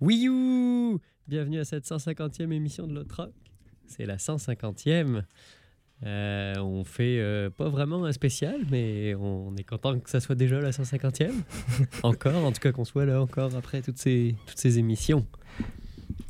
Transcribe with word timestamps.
Oui 0.00 0.28
Bienvenue 1.26 1.58
à 1.58 1.64
cette 1.64 1.86
150e 1.86 2.52
émission 2.52 2.86
de 2.86 2.92
l'autre 2.92 3.16
rock. 3.16 3.32
C'est 3.86 4.04
la 4.04 4.16
150e. 4.18 5.22
Euh, 6.04 6.54
on 6.58 6.84
fait 6.84 7.18
euh, 7.18 7.48
pas 7.48 7.70
vraiment 7.70 8.04
un 8.04 8.12
spécial, 8.12 8.60
mais 8.70 9.14
on 9.14 9.56
est 9.56 9.64
content 9.64 9.98
que 9.98 10.10
ça 10.10 10.20
soit 10.20 10.34
déjà 10.34 10.60
la 10.60 10.70
150e. 10.70 11.32
encore, 12.02 12.44
en 12.44 12.52
tout 12.52 12.60
cas 12.60 12.72
qu'on 12.72 12.84
soit 12.84 13.06
là 13.06 13.22
encore 13.22 13.56
après 13.56 13.80
toutes 13.80 13.96
ces, 13.96 14.34
toutes 14.46 14.58
ces 14.58 14.78
émissions. 14.78 15.26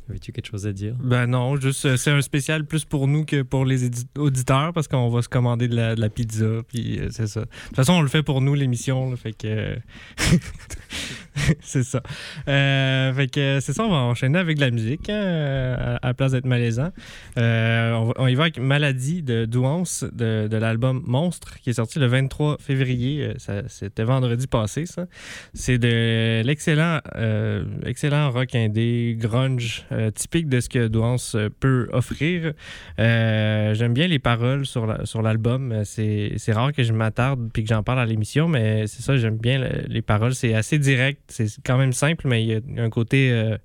Avais-tu 0.09 0.31
quelque 0.31 0.47
chose 0.47 0.65
à 0.65 0.71
dire? 0.71 0.95
Ben 1.01 1.27
non, 1.27 1.57
juste 1.57 1.85
euh, 1.85 1.97
c'est 1.97 2.11
un 2.11 2.21
spécial 2.21 2.65
plus 2.65 2.85
pour 2.85 3.07
nous 3.07 3.25
que 3.25 3.41
pour 3.41 3.65
les 3.65 3.89
auditeurs 4.17 4.71
parce 4.71 4.87
qu'on 4.87 5.09
va 5.09 5.21
se 5.21 5.27
commander 5.27 5.67
de 5.67 5.75
la, 5.75 5.95
de 5.95 6.01
la 6.01 6.09
pizza 6.09 6.63
puis 6.67 6.99
euh, 6.99 7.09
c'est 7.11 7.27
ça. 7.27 7.41
De 7.41 7.45
toute 7.67 7.75
façon, 7.75 7.93
on 7.93 8.01
le 8.01 8.07
fait 8.07 8.23
pour 8.23 8.39
nous 8.39 8.53
l'émission, 8.53 9.13
fait 9.17 9.33
que 9.33 9.77
c'est 11.61 11.83
ça. 11.83 12.01
Euh, 12.47 13.13
fait 13.13 13.27
que 13.27 13.59
c'est 13.61 13.73
ça, 13.73 13.83
on 13.83 13.89
va 13.89 13.97
enchaîner 13.97 14.39
avec 14.39 14.57
de 14.57 14.61
la 14.61 14.71
musique 14.71 15.09
hein, 15.09 15.75
à, 15.77 15.95
à 15.97 16.07
la 16.07 16.13
place 16.13 16.31
d'être 16.31 16.45
malaisant. 16.45 16.89
Euh, 17.37 17.93
on, 17.93 18.13
on 18.17 18.27
y 18.27 18.35
va 18.35 18.43
avec 18.43 18.59
Maladie 18.59 19.21
de 19.23 19.45
Douance 19.45 20.03
de, 20.13 20.47
de 20.47 20.57
l'album 20.57 21.03
Monstre 21.05 21.59
qui 21.59 21.69
est 21.69 21.73
sorti 21.73 21.99
le 21.99 22.07
23 22.07 22.57
février. 22.59 23.31
Euh, 23.49 23.61
C'était 23.67 24.03
vendredi 24.03 24.47
passé, 24.47 24.85
ça. 24.85 25.05
C'est 25.53 25.77
de 25.77 26.41
l'excellent 26.43 26.99
euh, 27.15 27.63
excellent 27.85 28.31
rock 28.31 28.55
indé, 28.55 29.15
grunge, 29.19 29.85
typique 30.15 30.49
de 30.49 30.59
ce 30.59 30.69
que 30.69 30.87
Douance 30.87 31.35
peut 31.59 31.87
offrir. 31.91 32.53
J'aime 32.97 33.93
bien 33.93 34.07
les 34.07 34.19
paroles 34.19 34.65
sur 34.65 34.85
la- 34.87 35.05
sur 35.05 35.21
l'album. 35.21 35.81
C'est 35.85 36.33
c'est 36.37 36.53
rare 36.53 36.73
que 36.73 36.83
je 36.83 36.93
m'attarde 36.93 37.49
puis 37.53 37.63
que 37.63 37.69
j'en 37.69 37.83
parle 37.83 37.99
à 37.99 38.05
l'émission, 38.05 38.47
mais 38.47 38.87
c'est 38.87 39.01
ça, 39.01 39.17
j'aime 39.17 39.37
bien 39.37 39.59
le- 39.59 39.85
les 39.87 40.01
paroles. 40.01 40.33
C'est 40.33 40.53
assez 40.53 40.79
direct, 40.79 41.26
c'est 41.27 41.47
quand 41.65 41.77
même 41.77 41.93
simple, 41.93 42.27
mais 42.27 42.43
il 42.43 42.49
y 42.49 42.79
a 42.79 42.83
un 42.83 42.89
côté 42.89 43.31
euh, 43.31 43.57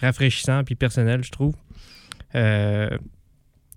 rafraîchissant 0.00 0.64
puis 0.64 0.74
personnel, 0.74 1.22
je 1.24 1.30
trouve. 1.30 1.54
Euh, 2.34 2.88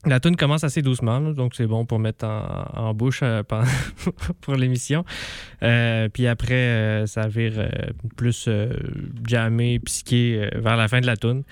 la 0.06 0.20
tune 0.20 0.36
commence 0.36 0.64
assez 0.64 0.84
doucement, 0.84 1.20
donc 1.20 1.56
c'est 1.56 1.66
bon 1.66 1.86
pour 1.86 1.98
mettre 1.98 2.26
en, 2.28 2.94
bouche 2.94 3.22
euh, 3.24 3.42
pour 4.42 4.56
l'émission. 4.56 5.04
Puis 5.60 6.28
après, 6.28 7.04
ça 7.08 7.28
vire 7.28 7.70
plus 8.16 8.48
psyché 9.86 10.50
euh, 10.54 10.60
vers 10.60 10.78
la 10.78 10.88
fin 10.88 11.02
de 11.02 11.08
la 11.08 11.18
tune. 11.18 11.44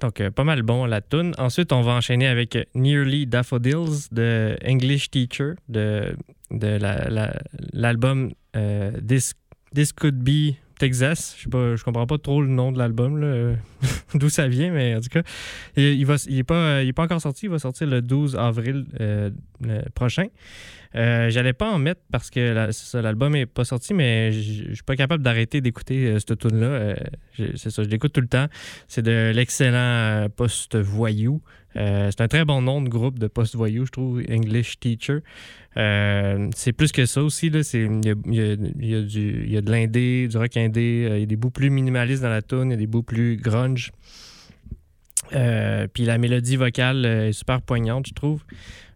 Donc, 0.00 0.26
pas 0.30 0.44
mal 0.44 0.62
bon 0.62 0.86
la 0.86 1.00
tune. 1.00 1.34
Ensuite, 1.36 1.72
on 1.72 1.82
va 1.82 1.92
enchaîner 1.92 2.26
avec 2.26 2.56
Nearly 2.74 3.26
Daffodils 3.26 4.08
de 4.12 4.56
English 4.64 5.10
Teacher 5.10 5.54
de, 5.68 6.14
de 6.50 6.68
la- 6.68 7.10
la- 7.10 7.36
l'album 7.72 8.30
This, 9.06 9.34
This 9.74 9.92
Could 9.92 10.22
Be 10.22 10.54
Texas. 10.80 11.34
Je 11.38 11.44
sais 11.44 11.48
pas, 11.50 11.76
je 11.76 11.84
comprends 11.84 12.06
pas 12.06 12.18
trop 12.18 12.42
le 12.42 12.48
nom 12.48 12.72
de 12.72 12.78
l'album, 12.78 13.20
euh, 13.22 13.54
d'où 14.14 14.28
ça 14.28 14.48
vient, 14.48 14.72
mais 14.72 14.96
en 14.96 15.00
tout 15.00 15.08
cas, 15.10 15.22
il, 15.76 16.00
il 16.00 16.44
euh, 16.50 16.92
pas 16.92 17.02
encore 17.04 17.20
sorti. 17.20 17.46
Il 17.46 17.50
va 17.50 17.58
sortir 17.58 17.86
le 17.86 18.02
12 18.02 18.36
avril 18.36 18.86
euh, 19.00 19.30
prochain. 19.94 20.26
Euh, 20.96 21.30
J'allais 21.30 21.52
pas 21.52 21.70
en 21.70 21.78
mettre 21.78 22.00
parce 22.10 22.30
que 22.30 22.40
la- 22.52 23.00
l'album 23.00 23.36
est 23.36 23.46
pas 23.46 23.64
sorti, 23.64 23.94
mais 23.94 24.32
je 24.32 24.74
suis 24.74 24.82
pas 24.84 24.96
capable 24.96 25.22
d'arrêter 25.22 25.60
d'écouter 25.60 26.06
euh, 26.06 26.18
cette 26.18 26.36
tune 26.38 26.58
là 26.60 26.96
c'est 27.56 27.70
ça, 27.70 27.82
je 27.84 27.88
l'écoute 27.88 28.12
tout 28.12 28.20
le 28.20 28.26
temps. 28.26 28.46
C'est 28.88 29.02
de 29.02 29.30
l'excellent 29.32 30.28
post-voyou. 30.34 31.40
Euh, 31.76 32.08
c'est 32.10 32.20
un 32.22 32.28
très 32.28 32.44
bon 32.44 32.62
nom 32.62 32.82
de 32.82 32.88
groupe 32.88 33.18
de 33.20 33.28
post-voyou, 33.28 33.86
je 33.86 33.92
trouve, 33.92 34.20
English 34.28 34.80
Teacher. 34.80 35.18
Euh, 35.76 36.48
c'est 36.54 36.72
plus 36.72 36.90
que 36.92 37.06
ça 37.06 37.22
aussi. 37.22 37.46
Il 37.46 37.54
y 37.54 38.10
a, 38.10 38.14
y 38.26 39.52
y 39.52 39.56
a 39.56 39.60
de 39.60 39.70
l'indé, 39.70 40.28
du 40.28 40.36
rock 40.36 40.56
indé. 40.56 41.06
euh, 41.08 41.16
Il 41.16 41.20
y 41.20 41.22
a 41.22 41.26
des 41.26 41.36
bouts 41.36 41.50
plus 41.50 41.70
minimalistes 41.70 42.22
dans 42.22 42.28
la 42.28 42.42
tune, 42.42 42.66
il 42.66 42.70
y 42.70 42.74
a 42.74 42.76
des 42.76 42.86
bouts 42.86 43.02
plus 43.02 43.36
grunge. 43.36 43.92
Euh, 45.32 45.86
puis 45.92 46.04
la 46.04 46.18
mélodie 46.18 46.56
vocale 46.56 47.04
est 47.06 47.32
super 47.32 47.62
poignante, 47.62 48.06
je 48.08 48.14
trouve. 48.14 48.42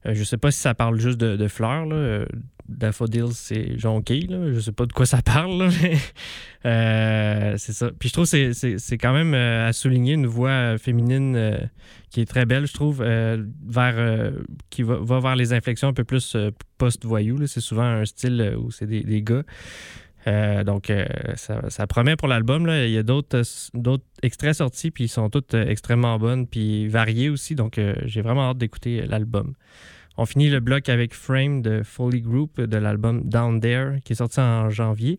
Euh, 0.06 0.14
je 0.14 0.24
sais 0.24 0.36
pas 0.36 0.50
si 0.50 0.58
ça 0.60 0.74
parle 0.74 0.98
juste 0.98 1.18
de, 1.18 1.48
fleurs. 1.48 1.86
Là. 1.86 1.96
Euh, 1.96 2.26
Daffodils, 2.68 3.32
c'est 3.32 3.78
jonquille. 3.78 4.26
Là. 4.26 4.52
Je 4.52 4.60
sais 4.60 4.72
pas 4.72 4.86
de 4.86 4.92
quoi 4.92 5.06
ça 5.06 5.22
parle, 5.24 5.70
mais 5.82 5.96
euh, 6.66 7.54
c'est 7.58 7.72
ça. 7.72 7.90
Puis 7.98 8.08
je 8.08 8.14
trouve 8.14 8.30
que 8.30 8.52
c'est- 8.52 8.98
quand 8.98 9.12
même 9.12 9.34
à 9.34 9.72
souligner 9.72 10.14
une 10.14 10.26
voix 10.26 10.78
féminine 10.78 11.68
qui 12.10 12.20
est 12.20 12.26
très 12.26 12.46
belle, 12.46 12.66
je 12.66 12.72
trouve, 12.72 13.02
vers, 13.02 14.32
qui 14.70 14.82
va, 14.82 14.96
va 14.96 15.20
vers 15.20 15.36
les 15.36 15.52
inflexions 15.52 15.88
un 15.88 15.92
peu 15.92 16.04
plus 16.04 16.36
post-voyou. 16.78 17.46
C'est 17.46 17.60
souvent 17.60 17.82
un 17.84 18.04
style 18.04 18.54
où 18.58 18.70
c'est 18.70 18.86
des, 18.86 19.02
des 19.02 19.22
gars. 19.22 19.42
Donc, 20.64 20.90
ça, 21.34 21.68
ça 21.68 21.86
promet 21.86 22.16
pour 22.16 22.28
l'album. 22.28 22.66
Il 22.68 22.90
y 22.90 22.98
a 22.98 23.02
d'autres 23.02 23.42
extraits 24.22 24.54
sortis, 24.54 24.90
puis 24.90 25.04
ils 25.04 25.08
sont 25.08 25.28
tous 25.28 25.54
extrêmement 25.54 26.18
bonnes, 26.18 26.46
puis 26.46 26.88
variés 26.88 27.28
aussi. 27.28 27.54
Donc, 27.54 27.78
j'ai 28.06 28.22
vraiment 28.22 28.50
hâte 28.50 28.58
d'écouter 28.58 29.04
l'album. 29.06 29.54
On 30.16 30.26
finit 30.26 30.48
le 30.48 30.60
bloc 30.60 30.88
avec 30.88 31.12
Frame 31.12 31.60
de 31.62 31.82
Foley 31.82 32.20
Group 32.20 32.60
de 32.60 32.76
l'album 32.76 33.22
Down 33.24 33.60
There, 33.60 34.00
qui 34.04 34.12
est 34.12 34.16
sorti 34.16 34.40
en 34.40 34.70
janvier. 34.70 35.18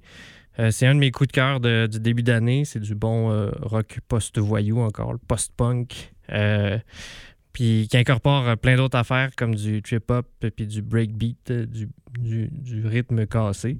Euh, 0.59 0.71
c'est 0.71 0.87
un 0.87 0.95
de 0.95 0.99
mes 0.99 1.11
coups 1.11 1.27
de 1.27 1.33
cœur 1.33 1.59
du 1.59 1.99
début 1.99 2.23
d'année. 2.23 2.63
C'est 2.65 2.79
du 2.79 2.95
bon 2.95 3.31
euh, 3.31 3.51
rock 3.61 3.99
post-voyou 4.07 4.79
encore, 4.79 5.15
post-punk. 5.27 6.13
Euh, 6.31 6.77
puis 7.51 7.87
qui 7.89 7.97
incorpore 7.97 8.57
plein 8.57 8.75
d'autres 8.75 8.97
affaires 8.97 9.31
comme 9.37 9.55
du 9.55 9.81
trip-hop 9.81 10.27
puis 10.55 10.67
du 10.67 10.81
breakbeat, 10.81 11.51
du, 11.51 11.89
rythme 12.83 13.25
cassé, 13.27 13.77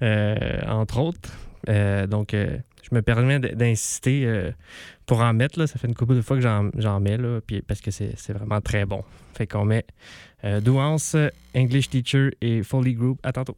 entre 0.00 1.00
autres. 1.00 1.32
Donc, 2.06 2.36
je 2.88 2.94
me 2.94 3.02
permets 3.02 3.38
d'insister 3.38 4.26
euh, 4.26 4.50
pour 5.06 5.20
en 5.20 5.32
mettre. 5.32 5.58
Là, 5.58 5.66
ça 5.66 5.78
fait 5.78 5.88
une 5.88 5.94
couple 5.94 6.14
de 6.14 6.22
fois 6.22 6.36
que 6.36 6.42
j'en, 6.42 7.00
mets, 7.00 7.16
là, 7.16 7.40
puis 7.46 7.62
parce 7.62 7.80
que 7.80 7.90
c'est, 7.90 8.12
c'est 8.16 8.32
vraiment 8.32 8.60
très 8.60 8.84
bon. 8.84 9.02
Fait 9.34 9.46
qu'on 9.46 9.64
met 9.64 9.84
euh, 10.44 10.60
Douance, 10.60 11.16
English 11.54 11.90
Teacher 11.90 12.30
et 12.40 12.62
Foley 12.62 12.92
Group. 12.92 13.18
À 13.22 13.32
tantôt. 13.32 13.56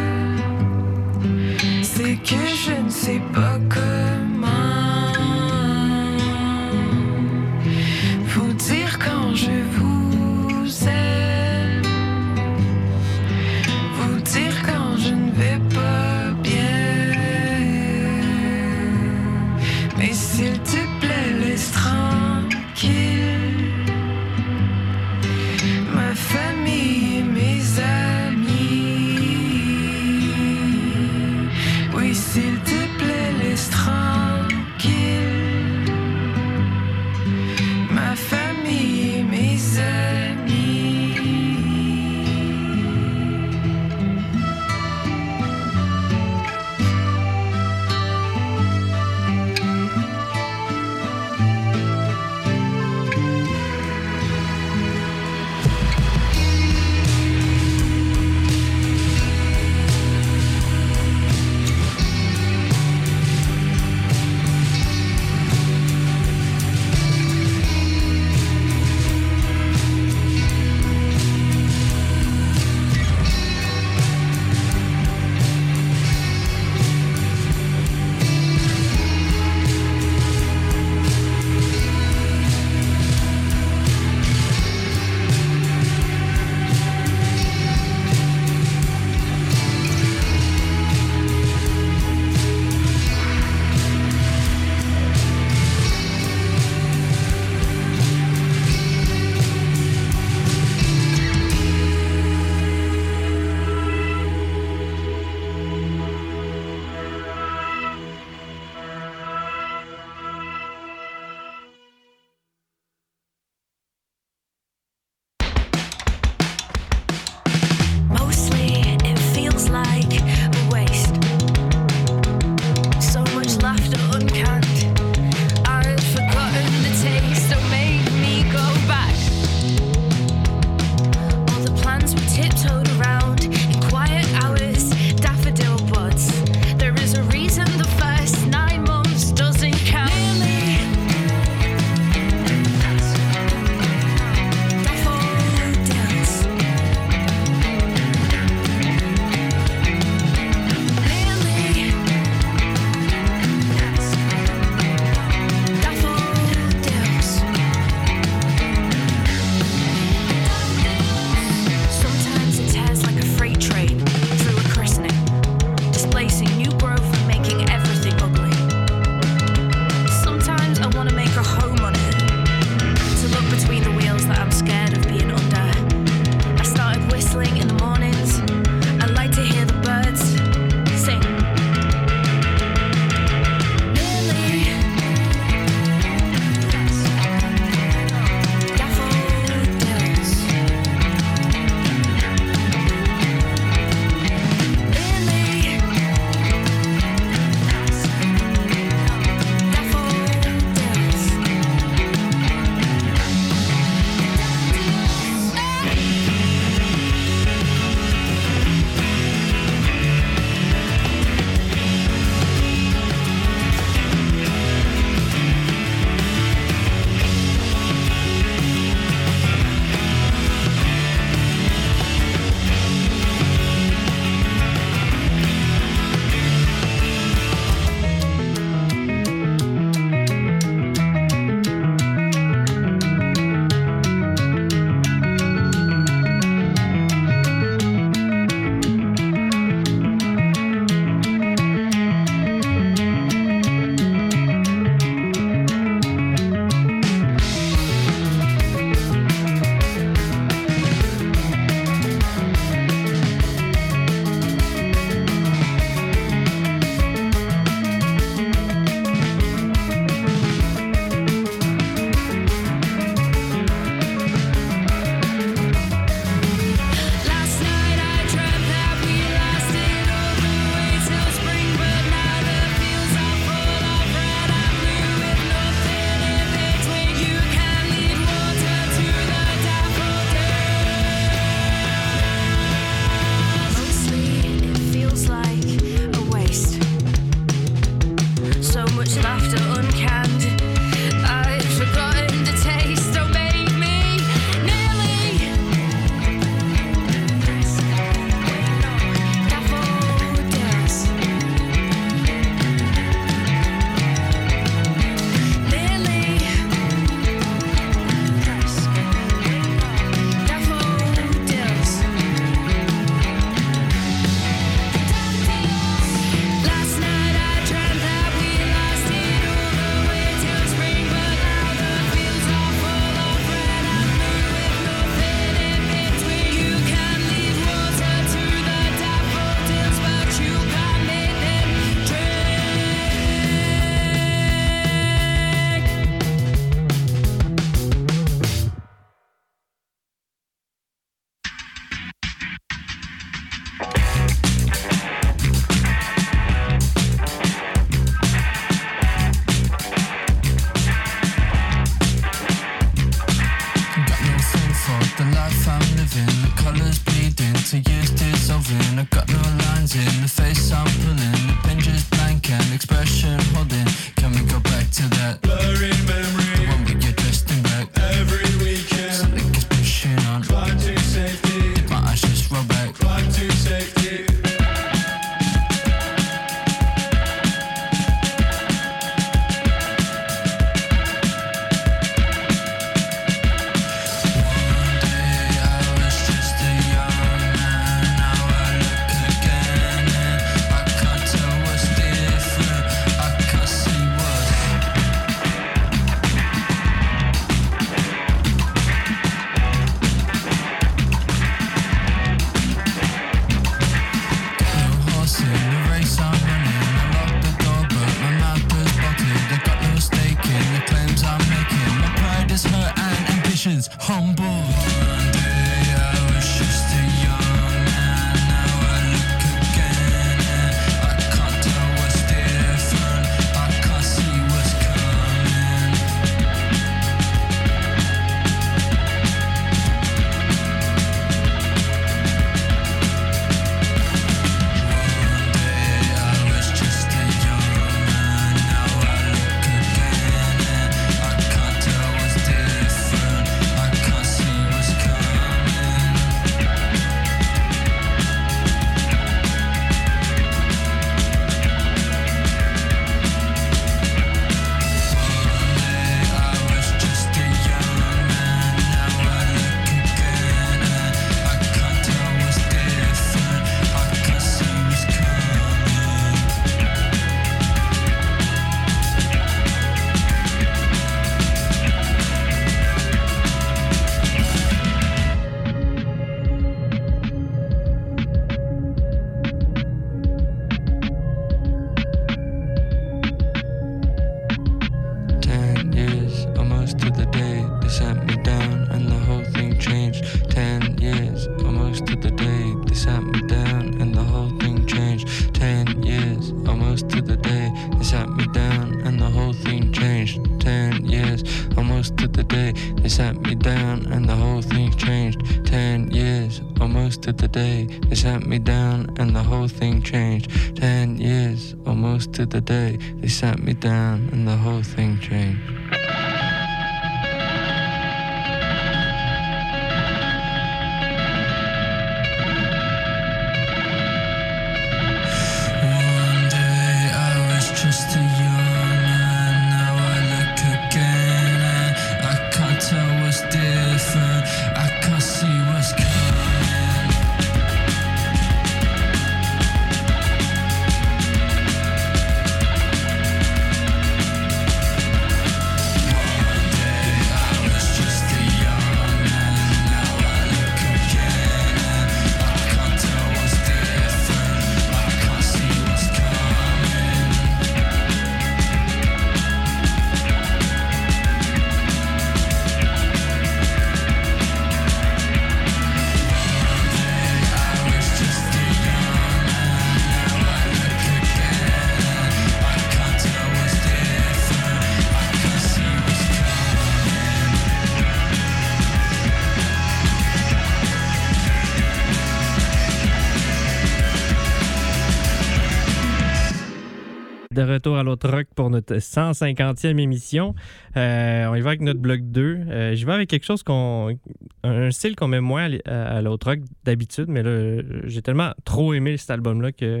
Retour 587.84 587.98
à 587.98 588.02
l'autre 588.02 588.30
rock 588.30 588.46
pour 588.54 588.70
notre 588.70 588.94
150e 588.94 589.98
émission. 589.98 590.54
Euh, 590.96 591.46
on 591.50 591.54
y 591.54 591.60
va 591.60 591.70
avec 591.70 591.82
notre 591.82 592.00
bloc 592.00 592.20
2. 592.22 592.42
Euh, 592.42 592.96
je 592.96 593.04
vais 593.04 593.12
avec 593.12 593.28
quelque 593.28 593.44
chose 593.44 593.62
qu'on. 593.62 594.16
un 594.62 594.90
style 594.90 595.16
qu'on 595.16 595.28
met 595.28 595.40
moins 595.40 595.68
à, 595.84 596.22
l'autre 596.22 596.48
rock 596.48 596.60
d'habitude, 596.84 597.26
mais 597.28 597.42
là, 597.42 597.82
j'ai 598.04 598.22
tellement 598.22 598.52
trop 598.64 598.94
aimé 598.94 599.18
cet 599.18 599.30
album-là 599.32 599.72
que, 599.72 600.00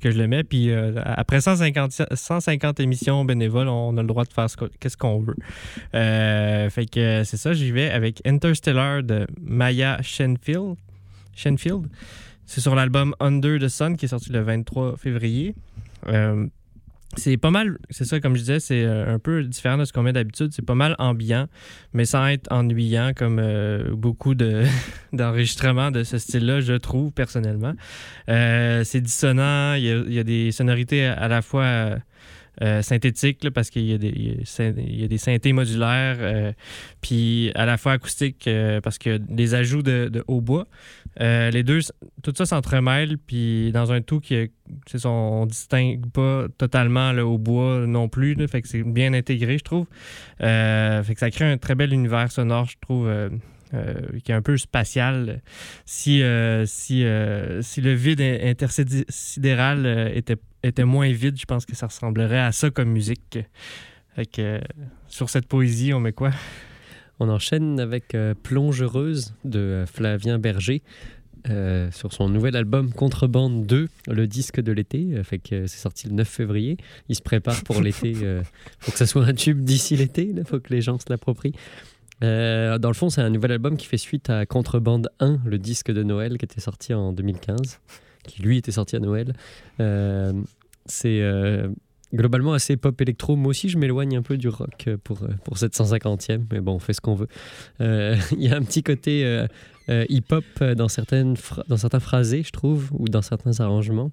que 0.00 0.12
je 0.12 0.18
le 0.18 0.28
mets. 0.28 0.44
Puis 0.44 0.70
euh, 0.70 0.92
après 1.04 1.40
150, 1.40 2.02
150 2.14 2.78
émissions 2.78 3.24
bénévoles, 3.24 3.66
on 3.66 3.96
a 3.96 4.02
le 4.02 4.08
droit 4.08 4.24
de 4.24 4.32
faire 4.32 4.48
ce 4.48 4.96
qu'on 4.96 5.18
veut. 5.18 5.36
Euh, 5.96 6.70
fait 6.70 6.86
que 6.86 7.24
c'est 7.24 7.38
ça, 7.38 7.52
j'y 7.54 7.72
vais 7.72 7.90
avec 7.90 8.24
Interstellar 8.24 9.02
de 9.02 9.26
Maya 9.40 9.98
Shenfield. 10.02 10.76
Shenfield. 11.34 11.88
C'est 12.46 12.60
sur 12.60 12.76
l'album 12.76 13.16
Under 13.18 13.58
the 13.58 13.68
Sun 13.68 13.96
qui 13.96 14.04
est 14.04 14.08
sorti 14.08 14.30
le 14.30 14.42
23 14.42 14.96
février. 14.96 15.56
Euh, 16.08 16.46
c'est 17.16 17.36
pas 17.36 17.50
mal, 17.50 17.78
c'est 17.90 18.04
ça, 18.04 18.20
comme 18.20 18.34
je 18.34 18.40
disais, 18.40 18.60
c'est 18.60 18.84
euh, 18.84 19.14
un 19.14 19.18
peu 19.18 19.42
différent 19.42 19.76
de 19.76 19.84
ce 19.84 19.92
qu'on 19.92 20.02
met 20.02 20.12
d'habitude. 20.12 20.52
C'est 20.52 20.64
pas 20.64 20.76
mal 20.76 20.94
ambiant, 20.98 21.48
mais 21.92 22.04
sans 22.04 22.26
être 22.28 22.50
ennuyant 22.52 23.12
comme 23.16 23.40
euh, 23.40 23.94
beaucoup 23.94 24.34
de, 24.34 24.64
d'enregistrements 25.12 25.90
de 25.90 26.04
ce 26.04 26.18
style-là, 26.18 26.60
je 26.60 26.74
trouve, 26.74 27.10
personnellement. 27.10 27.74
Euh, 28.28 28.84
c'est 28.84 29.00
dissonant, 29.00 29.74
il 29.74 30.12
y, 30.12 30.18
a, 30.18 30.24
des 30.24 30.52
sonorités 30.52 31.04
à, 31.04 31.26
la 31.26 31.42
fois 31.42 31.96
synthétiques, 32.82 33.48
parce 33.50 33.70
qu'il 33.70 33.86
y 33.86 33.94
a 33.94 33.98
des, 33.98 34.42
il 34.76 35.00
y 35.00 35.04
a 35.04 35.08
des 35.08 35.18
synthés 35.18 35.52
modulaires, 35.54 36.52
puis 37.00 37.50
à 37.54 37.64
la 37.64 37.78
fois 37.78 37.92
acoustiques, 37.92 38.48
parce 38.82 38.98
qu'il 38.98 39.12
y 39.12 39.14
a 39.14 39.18
des 39.18 39.54
ajouts 39.54 39.82
de, 39.82 40.08
de 40.12 40.22
hautbois. 40.28 40.66
Euh, 41.20 41.50
les 41.50 41.62
deux, 41.62 41.80
tout 42.22 42.32
ça 42.34 42.46
s'entremêle, 42.46 43.18
puis 43.18 43.72
dans 43.72 43.92
un 43.92 44.00
tout 44.00 44.20
qui 44.20 44.34
est 44.34 44.52
c'est 44.86 44.98
ça, 44.98 45.08
on 45.08 45.46
distingue 45.46 46.08
pas 46.10 46.46
totalement 46.56 47.12
le 47.12 47.24
hautbois 47.24 47.86
non 47.86 48.08
plus. 48.08 48.34
là, 48.34 48.46
fait 48.46 48.62
que 48.62 48.68
c'est 48.68 48.82
bien 48.82 49.12
intégré, 49.12 49.58
je 49.58 49.64
trouve. 49.64 49.86
Euh, 50.40 51.02
fait 51.02 51.14
que 51.14 51.20
ça 51.20 51.30
crée 51.30 51.44
un 51.44 51.58
très 51.58 51.74
bel 51.74 51.92
univers 51.92 52.30
sonore, 52.30 52.66
je 52.66 52.76
trouve, 52.80 53.08
euh, 53.08 53.28
qui 54.24 54.32
est 54.32 54.34
un 54.34 54.42
peu 54.42 54.56
spatial. 54.56 55.42
Si, 55.84 56.22
si, 56.66 57.04
si 57.60 57.80
le 57.80 57.92
vide 57.92 58.20
intersidéral 58.20 60.12
était, 60.14 60.36
était 60.62 60.84
moins 60.84 61.10
vide, 61.10 61.38
je 61.38 61.46
pense 61.46 61.66
que 61.66 61.74
ça 61.74 61.88
ressemblerait 61.88 62.40
à 62.40 62.52
ça 62.52 62.70
comme 62.70 62.90
musique. 62.90 63.38
Sur 65.08 65.30
cette 65.30 65.46
poésie, 65.46 65.92
on 65.92 66.00
met 66.00 66.12
quoi? 66.12 66.30
On 67.20 67.28
enchaîne 67.28 67.78
avec 67.78 68.14
euh, 68.14 68.34
Plongereuse 68.42 69.34
de 69.44 69.58
euh, 69.58 69.86
Flavien 69.86 70.38
Berger. 70.38 70.82
euh, 71.48 71.90
sur 71.90 72.12
son 72.12 72.28
nouvel 72.28 72.54
album 72.56 72.92
Contrebande 72.92 73.64
2, 73.66 73.88
le 74.08 74.26
disque 74.26 74.60
de 74.60 74.72
l'été. 74.72 75.08
euh, 75.12 75.22
fait 75.22 75.38
que 75.38 75.66
c'est 75.66 75.78
sorti 75.78 76.06
le 76.08 76.14
9 76.14 76.28
février. 76.28 76.76
Il 77.08 77.16
se 77.16 77.22
prépare 77.22 77.62
pour 77.64 77.80
l'été. 77.80 78.10
Il 78.10 78.42
faut 78.80 78.92
que 78.92 78.98
ça 78.98 79.06
soit 79.06 79.24
un 79.24 79.32
tube 79.34 79.60
d'ici 79.60 79.96
l'été. 79.96 80.32
Il 80.34 80.44
faut 80.44 80.60
que 80.60 80.72
les 80.72 80.80
gens 80.80 80.98
se 80.98 81.06
l'approprient. 81.08 81.54
Dans 82.22 82.78
le 82.88 82.92
fond, 82.94 83.08
c'est 83.08 83.22
un 83.22 83.30
nouvel 83.30 83.52
album 83.52 83.78
qui 83.78 83.86
fait 83.86 83.96
suite 83.96 84.28
à 84.28 84.44
Contrebande 84.44 85.08
1, 85.20 85.40
le 85.46 85.58
disque 85.58 85.90
de 85.90 86.02
Noël 86.02 86.36
qui 86.36 86.44
était 86.44 86.60
sorti 86.60 86.92
en 86.92 87.12
2015, 87.14 87.80
qui 88.26 88.42
lui 88.42 88.58
était 88.58 88.72
sorti 88.72 88.96
à 88.96 89.00
Noël. 89.00 89.32
C'est 90.84 91.22
globalement 92.14 92.52
assez 92.52 92.76
pop 92.76 93.00
électro. 93.00 93.36
Moi 93.36 93.50
aussi, 93.50 93.68
je 93.68 93.78
m'éloigne 93.78 94.16
un 94.16 94.22
peu 94.22 94.36
du 94.36 94.48
rock 94.48 94.84
euh, 94.86 94.96
pour, 95.02 95.22
euh, 95.22 95.28
pour 95.44 95.58
cette 95.58 95.74
150e, 95.74 96.42
mais 96.52 96.60
bon, 96.60 96.74
on 96.74 96.78
fait 96.78 96.92
ce 96.92 97.00
qu'on 97.00 97.14
veut. 97.14 97.28
Euh, 97.80 98.16
Il 98.32 98.42
y 98.42 98.48
a 98.48 98.56
un 98.56 98.62
petit 98.62 98.82
côté 98.82 99.46
hip-hop 99.88 100.44
dans, 100.76 100.88
certaines 100.88 101.34
dans 101.68 101.76
certains 101.76 102.00
phrasés, 102.00 102.42
je 102.44 102.52
trouve, 102.52 102.90
ou 102.92 103.08
dans 103.08 103.22
certains 103.22 103.58
arrangements. 103.60 104.12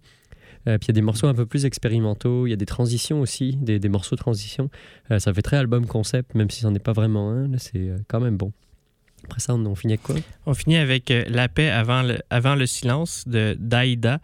Puis 0.66 0.76
il 0.82 0.88
y 0.88 0.92
a 0.92 0.94
des 0.94 1.02
morceaux 1.02 1.28
un 1.28 1.34
peu 1.34 1.46
plus 1.46 1.66
expérimentaux, 1.66 2.46
il 2.46 2.50
y 2.50 2.54
a 2.54 2.58
des 2.58 2.66
transitions 2.66 3.22
aussi, 3.22 3.56
des, 3.56 3.80
des 3.80 3.88
morceaux 3.88 4.16
de 4.16 4.20
transition. 4.20 4.70
Ça 5.18 5.34
fait 5.34 5.42
très 5.42 5.56
album 5.56 5.86
concept, 5.86 6.36
même 6.36 6.50
si 6.50 6.62
c'en 6.62 6.74
est 6.74 6.80
pas 6.80 6.92
vraiment 6.92 7.32
un, 7.32 7.58
c'est 7.58 7.92
quand 8.10 8.20
même 8.20 8.36
bon. 8.36 8.52
Après 9.24 9.40
ça, 9.40 9.54
on, 9.54 9.76
finit 9.76 9.94
avec 9.94 10.04
quoi? 10.04 10.16
On 10.46 10.54
finit 10.54 10.78
avec 10.78 11.14
La 11.30 11.48
paix 11.48 11.70
avant 11.70 12.02
le, 12.02 12.18
avant 12.30 12.56
le 12.56 12.66
silence 12.66 13.28
de 13.28 13.56
Daïda 13.60 14.20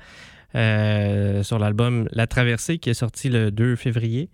euh, 0.55 1.43
sur 1.43 1.59
l'album 1.59 2.07
La 2.11 2.27
Traversée 2.27 2.77
qui 2.77 2.89
est 2.89 2.93
sorti 2.93 3.29
le 3.29 3.51
2 3.51 3.75
février. 3.75 4.29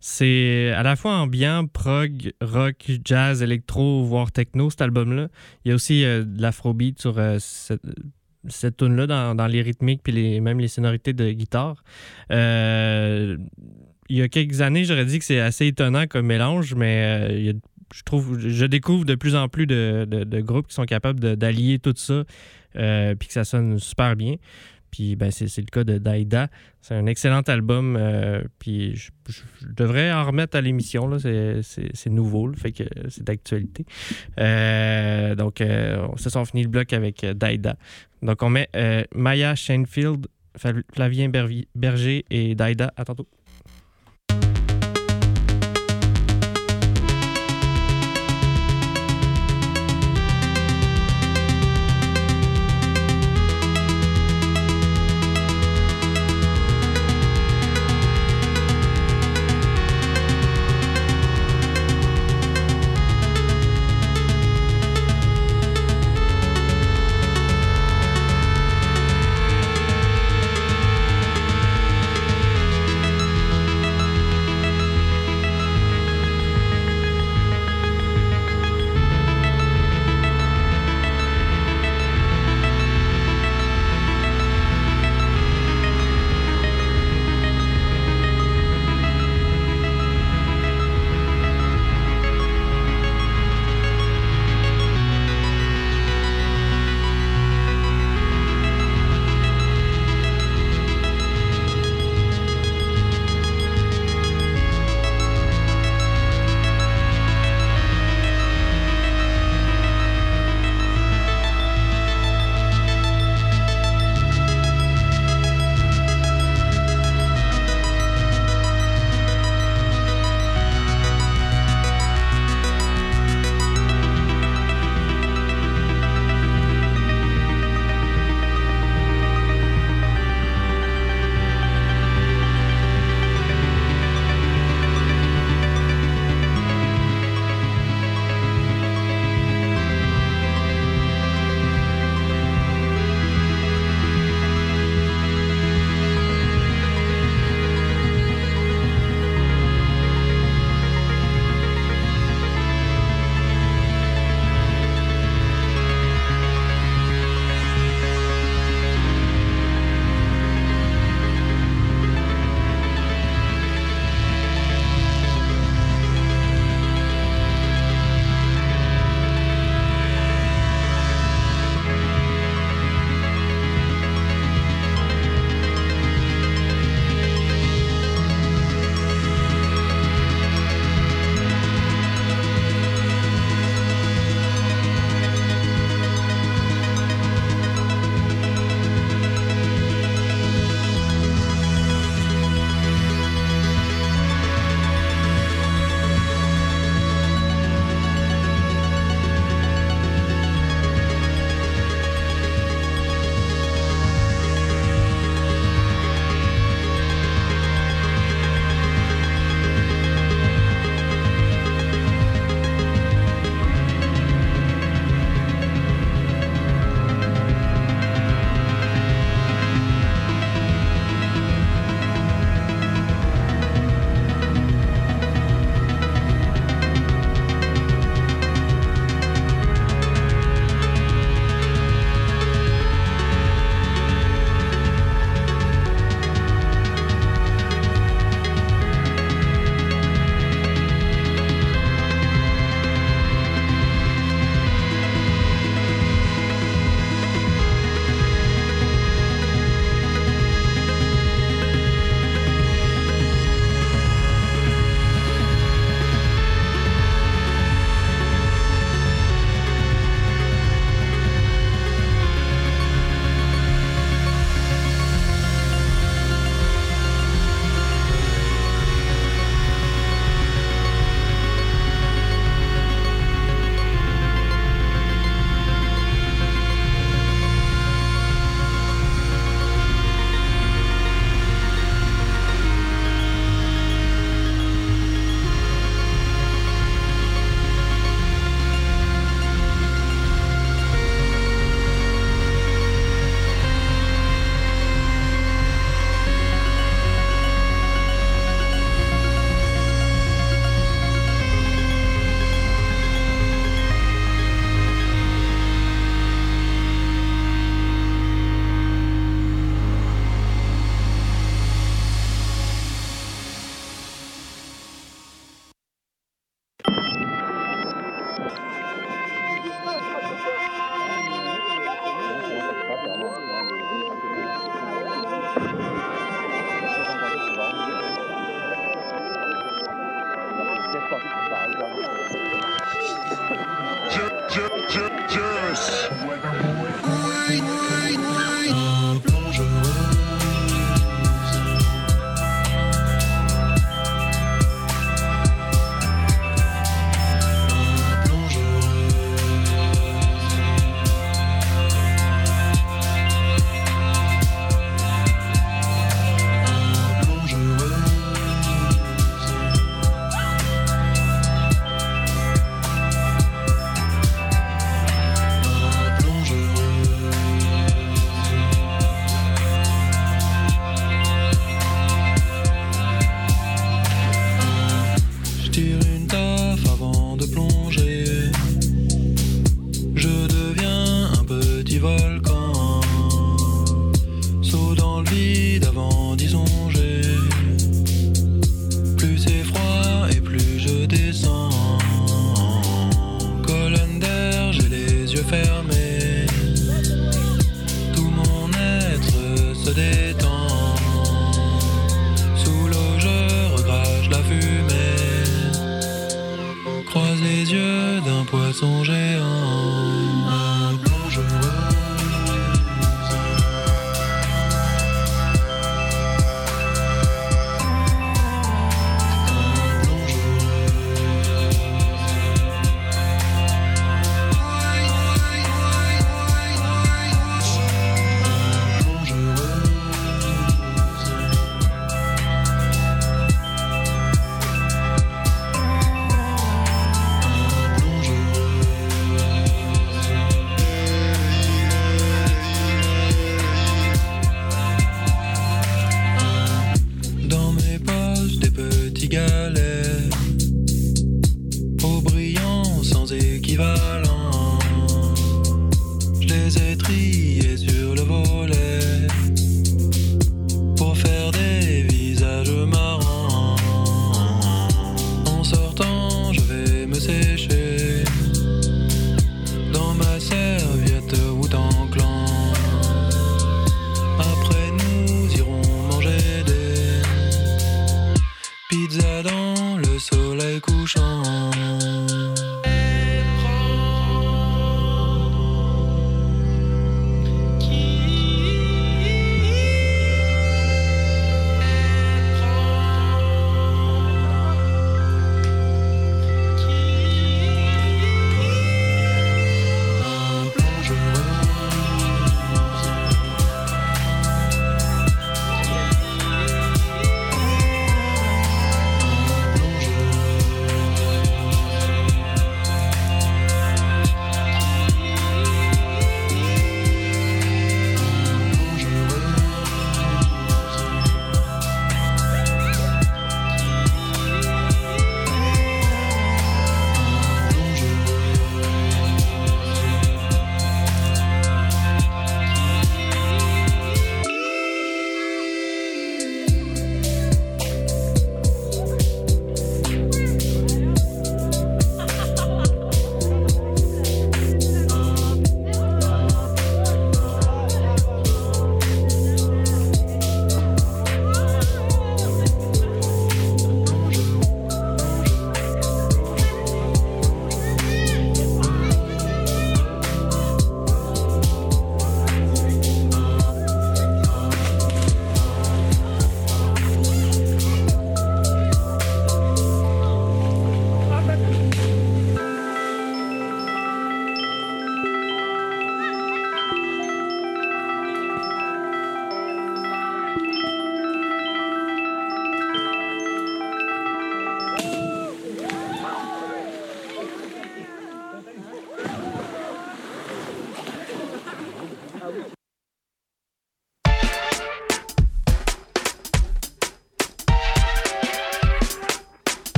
C'est 0.00 0.70
à 0.76 0.82
la 0.82 0.96
fois 0.96 1.14
ambiant, 1.16 1.66
prog, 1.66 2.32
rock, 2.40 2.90
jazz, 3.04 3.42
électro, 3.42 4.04
voire 4.04 4.32
techno, 4.32 4.70
cet 4.70 4.82
album-là. 4.82 5.28
Il 5.64 5.70
y 5.70 5.72
a 5.72 5.74
aussi 5.74 6.04
euh, 6.04 6.24
de 6.24 6.42
l'afrobeat 6.42 7.00
sur 7.00 7.18
euh, 7.18 7.36
cette, 7.40 7.82
cette 8.48 8.76
tune-là 8.76 9.06
dans, 9.06 9.34
dans 9.34 9.46
les 9.46 9.62
rythmiques 9.62 10.02
puis 10.02 10.40
même 10.40 10.60
les 10.60 10.68
sonorités 10.68 11.12
de 11.12 11.30
guitare. 11.32 11.82
Il 12.30 13.38
y 14.18 14.22
a 14.22 14.28
quelques 14.28 14.60
années, 14.60 14.84
j'aurais 14.84 15.06
dit 15.06 15.18
que 15.18 15.24
c'est 15.24 15.40
assez 15.40 15.66
étonnant 15.66 16.06
comme 16.06 16.26
mélange, 16.26 16.74
mais 16.74 17.54
je 17.94 18.02
trouve, 18.02 18.38
je 18.38 18.66
découvre 18.66 19.04
de 19.04 19.14
plus 19.14 19.36
en 19.36 19.48
plus 19.48 19.66
de, 19.66 20.04
de- 20.04 20.40
groupes 20.40 20.66
qui 20.66 20.74
sont 20.74 20.84
capables 20.84 21.36
d'allier 21.36 21.78
tout 21.78 21.94
ça, 21.96 22.24
euh, 22.76 23.14
puis 23.14 23.28
que 23.28 23.34
ça 23.34 23.44
sonne 23.44 23.78
super 23.78 24.16
bien. 24.16 24.34
Puis 24.94 25.16
ben, 25.16 25.32
c'est 25.32 25.56
le 25.58 25.64
cas 25.64 25.82
de 25.82 25.98
Daida. 25.98 26.46
C'est 26.80 26.94
un 26.94 27.06
excellent 27.06 27.40
album, 27.40 27.96
euh, 27.98 28.44
puis 28.60 28.94
je, 28.94 29.10
devrais 29.68 30.12
en 30.12 30.24
remettre 30.24 30.56
à 30.56 30.60
l'émission. 30.60 31.18
C'est- 31.18 32.06
nouveau, 32.10 32.52
fait 32.52 32.70
que 32.70 32.84
c'est 33.08 33.24
d'actualité. 33.24 33.86
Euh, 34.38 35.34
donc, 35.34 35.60
euh, 35.60 36.06
c'est 36.16 36.30
ça, 36.30 36.38
on 36.38 36.44
finit 36.44 36.62
le 36.62 36.68
bloc 36.68 36.92
avec 36.92 37.24
euh, 37.24 37.34
Daida. 37.34 37.74
Donc, 38.22 38.40
on 38.44 38.50
met 38.50 38.68
Maya 39.16 39.56
Shanefield, 39.56 40.28
Flav- 40.56 40.84
Flavien 40.94 41.28
Berger 41.74 42.24
et 42.30 42.54
Daida. 42.54 42.92
À 42.96 43.04
tantôt. 43.04 43.26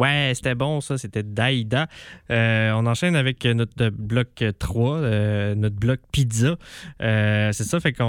Ouais, 0.00 0.32
c'était 0.34 0.54
bon, 0.54 0.80
ça. 0.80 0.96
C'était 0.98 1.22
Daïda. 1.22 1.86
Euh, 2.30 2.72
on 2.74 2.86
enchaîne 2.86 3.16
avec 3.16 3.44
notre 3.44 3.90
bloc 3.90 4.42
3, 4.58 4.96
euh, 4.96 5.54
notre 5.54 5.76
bloc 5.76 6.00
pizza. 6.10 6.56
Euh, 7.02 7.52
c'est 7.52 7.64
ça, 7.64 7.80
fait 7.80 7.92
qu'on, 7.92 8.04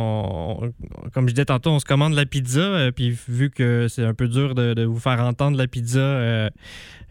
on- 0.62 1.10
comme 1.14 1.28
je 1.28 1.34
disais 1.34 1.46
tantôt, 1.46 1.72
on 1.72 1.80
se 1.80 1.86
commande 1.86 2.14
la 2.14 2.26
pizza. 2.26 2.60
euh, 2.62 2.92
puis 2.92 3.16
vu 3.28 3.50
que 3.50 3.88
c'est 3.90 4.06
un 4.06 4.14
peu 4.14 4.28
dur 4.28 4.56
de, 4.56 4.84
vous 4.86 5.00
faire 5.00 5.20
entendre 5.22 5.58
la 5.58 5.68
pizza 5.68 6.00
euh, 6.00 6.50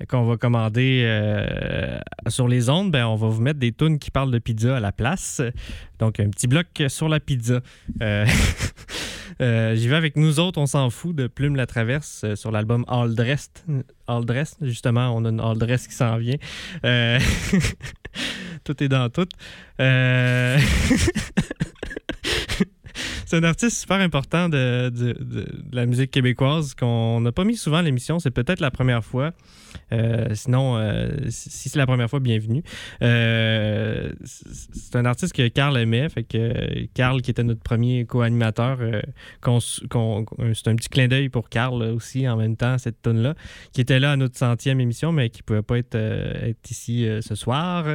qu'on 0.09 0.25
va 0.25 0.37
commander 0.39 1.03
euh, 1.05 1.99
sur 2.29 2.49
les 2.49 2.71
ondes, 2.71 2.91
ben, 2.91 3.07
on 3.07 3.17
va 3.17 3.29
vous 3.29 3.43
mettre 3.43 3.59
des 3.59 3.73
tunes 3.73 3.99
qui 3.99 4.11
parlent 4.11 4.31
de 4.31 4.39
pizza 4.39 4.77
à 4.77 4.81
la 4.81 4.93
place. 4.93 5.43
Donc, 5.99 6.19
un 6.21 6.31
petit 6.31 6.47
bloc 6.47 6.67
sur 6.89 7.09
la 7.09 7.21
pizza. 7.21 7.61
Euh, 9.41 9.75
J'y 9.75 9.89
vais 9.89 9.97
avec 9.97 10.17
nous 10.17 10.39
autres, 10.39 10.61
on 10.61 10.67
s'en 10.67 10.91
fout 10.91 11.17
de 11.17 11.27
Plume 11.27 11.57
la 11.57 11.67
Traverse 11.67 12.23
euh, 12.25 12.37
sur 12.37 12.51
l'album 12.51 12.85
All 12.89 13.15
Dressed. 13.15 13.65
All 14.07 14.25
Dressed, 14.25 14.59
justement, 14.61 15.17
on 15.17 15.25
a 15.25 15.31
une 15.31 15.41
All 15.41 15.57
Dressed 15.57 15.89
qui 15.89 15.95
s'en 15.95 16.19
vient. 16.19 16.37
Euh, 16.85 17.19
tout 18.65 18.83
est 18.83 18.89
dans 18.89 19.09
tout. 19.09 19.27
C'est 23.31 23.37
un 23.37 23.45
artiste 23.45 23.79
super 23.79 23.99
important 24.01 24.49
de, 24.49 24.91
la 25.71 25.87
musique 25.87 26.11
québécoise 26.11 26.75
qu'on 26.75 27.21
n'a 27.21 27.31
pas 27.31 27.45
mis 27.45 27.57
souvent 27.57 27.77
à 27.77 27.83
l'émission. 27.83 28.19
C'est 28.19 28.33
peut-être 28.33 28.59
la 28.59 28.73
première 28.73 29.05
fois. 29.05 29.31
Euh, 29.93 30.35
sinon, 30.35 30.77
euh, 30.77 31.11
si 31.29 31.69
c'est 31.69 31.79
la 31.79 31.87
première 31.87 32.11
fois, 32.11 32.19
bienvenue. 32.19 32.65
Euh, 33.03 34.11
c'est 34.25 34.97
un 34.97 35.05
artiste 35.05 35.33
que 35.33 35.47
Carl 35.47 35.79
aimait. 35.79 36.09
Fait 36.09 36.25
que 36.25 36.87
Carl, 36.87 37.23
qui 37.23 37.31
était 37.31 37.45
notre 37.45 37.63
premier 37.63 38.05
co-animateur, 38.05 38.79
c'est 38.81 40.69
un 40.69 40.75
petit 40.75 40.89
clin 40.89 41.07
d'œil 41.07 41.29
pour 41.29 41.49
Carl 41.51 41.81
aussi 41.85 42.29
en 42.29 42.37
même 42.37 42.57
temps, 42.57 42.79
cette 42.79 43.01
tune 43.01 43.23
là 43.23 43.37
qui 43.73 43.81
était 43.81 44.01
là 44.01 44.11
à 44.11 44.17
notre 44.17 44.39
centième 44.39 44.81
émission, 44.81 45.13
mais 45.13 45.31
qui 45.31 45.43
ne 45.43 45.45
pouvait 45.45 45.63
pas 45.63 45.79
être, 45.79 45.97
ici 46.69 47.07
ce 47.21 47.37
soir. 47.37 47.87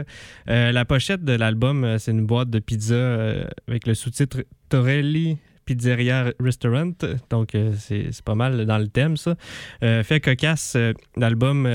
La 0.47 0.85
pochette 0.85 1.25
de 1.25 1.33
l'album, 1.33 1.97
c'est 1.99 2.11
une 2.11 2.25
boîte 2.25 2.49
de 2.49 2.59
pizza 2.59 3.49
avec 3.67 3.85
le 3.85 3.95
sous-titre 3.95 4.37
Torelli 4.69 5.37
Pizzeria 5.65 6.31
Restaurant. 6.39 6.93
Donc, 7.29 7.55
euh, 7.55 7.73
c'est 7.77 8.21
pas 8.23 8.35
mal 8.35 8.65
dans 8.65 8.77
le 8.77 8.87
thème, 8.87 9.17
ça. 9.17 9.35
Euh, 9.83 10.03
fait 10.03 10.19
cocasse, 10.19 10.75
euh, 10.75 10.93
l'album 11.17 11.67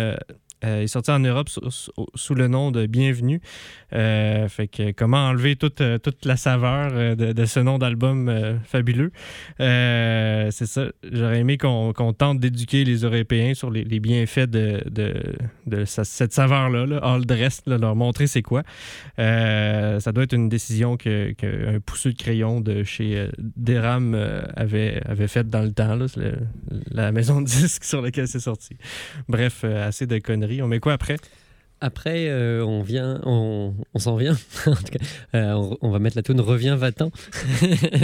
euh, 0.65 0.71
euh, 0.71 0.83
est 0.83 0.87
sorti 0.87 1.11
en 1.11 1.19
Europe 1.21 1.49
sous, 1.49 2.35
le 2.35 2.49
nom 2.49 2.71
de 2.71 2.87
Bienvenue. 2.87 3.41
Euh, 3.93 4.49
fait 4.49 4.69
que 4.69 4.93
comment 4.93 5.29
enlever 5.29 5.57
toute, 5.57 5.81
euh, 5.81 5.99
toute 5.99 6.25
la 6.25 6.37
saveur 6.37 7.17
de, 7.17 7.45
ce 7.45 7.61
nom 7.61 7.79
d'album 7.79 8.59
fabuleux? 8.65 9.13
C'est 9.59 10.67
ça. 10.67 10.87
J'aurais 11.11 11.41
aimé 11.41 11.59
qu'on 11.59 11.93
qu'on 11.93 12.13
tente 12.13 12.41
d'éduquer 12.41 12.85
les 12.85 12.99
Européens 12.99 13.55
sur 13.55 13.71
les, 13.71 14.01
bienfaits 14.01 14.49
de, 14.49 14.83
de, 15.67 15.85
cette 15.85 16.33
saveur-là, 16.33 16.87
là, 16.87 16.99
all 16.99 17.27
dressed, 17.27 17.65
là, 17.67 17.79
leur 17.79 17.97
montrer 17.97 18.27
c'est 18.27 18.43
quoi. 18.43 18.63
Ça 19.17 20.13
doit 20.13 20.25
être 20.25 20.35
une 20.35 20.49
décision 20.49 20.97
que, 20.97 21.33
que 21.33 21.79
pousseux 21.79 22.13
de 22.13 22.19
crayon 22.19 22.61
de 22.61 22.85
chez 22.85 23.29
Deram 23.39 24.15
avait, 24.57 25.03
avait 25.05 25.29
faite 25.29 25.49
dans 25.49 25.63
le 25.63 25.73
temps. 25.73 25.97
là. 25.97 26.07
La 26.91 27.13
maison 27.13 27.41
de 27.41 27.47
disques 27.47 27.85
sur 27.85 28.01
laquelle 28.01 28.29
c'est 28.29 28.41
sorti. 28.41 28.77
Bref, 29.29 29.65
assez 29.65 30.07
de 30.07 30.19
conneries. 30.19 30.49
On 30.62 30.68
met 30.68 30.80
quoi 30.80 30.94
après? 30.94 31.16
Après, 31.80 32.28
euh, 32.28 32.64
on 32.64 32.82
vient, 32.82 33.20
on, 33.24 33.72
s'en 33.96 34.16
vient. 34.16 34.36
euh, 35.34 35.76
on, 35.80 35.90
va 35.90 35.98
mettre 35.98 36.16
la 36.16 36.22
tune 36.22 36.40
Reviens 36.40 36.76
va-t'en 36.76 37.11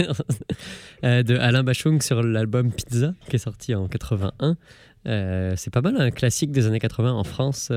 euh, 1.03 1.21
de 1.21 1.35
Alain 1.35 1.63
Bachung 1.63 2.01
sur 2.01 2.23
l'album 2.23 2.71
Pizza 2.71 3.13
qui 3.29 3.35
est 3.35 3.39
sorti 3.39 3.75
en 3.75 3.87
81. 3.87 4.57
Euh, 5.05 5.53
c'est 5.55 5.71
pas 5.71 5.81
mal 5.81 5.99
un 6.01 6.09
classique 6.09 6.51
des 6.51 6.65
années 6.65 6.79
80 6.79 7.13
en 7.13 7.23
France. 7.23 7.71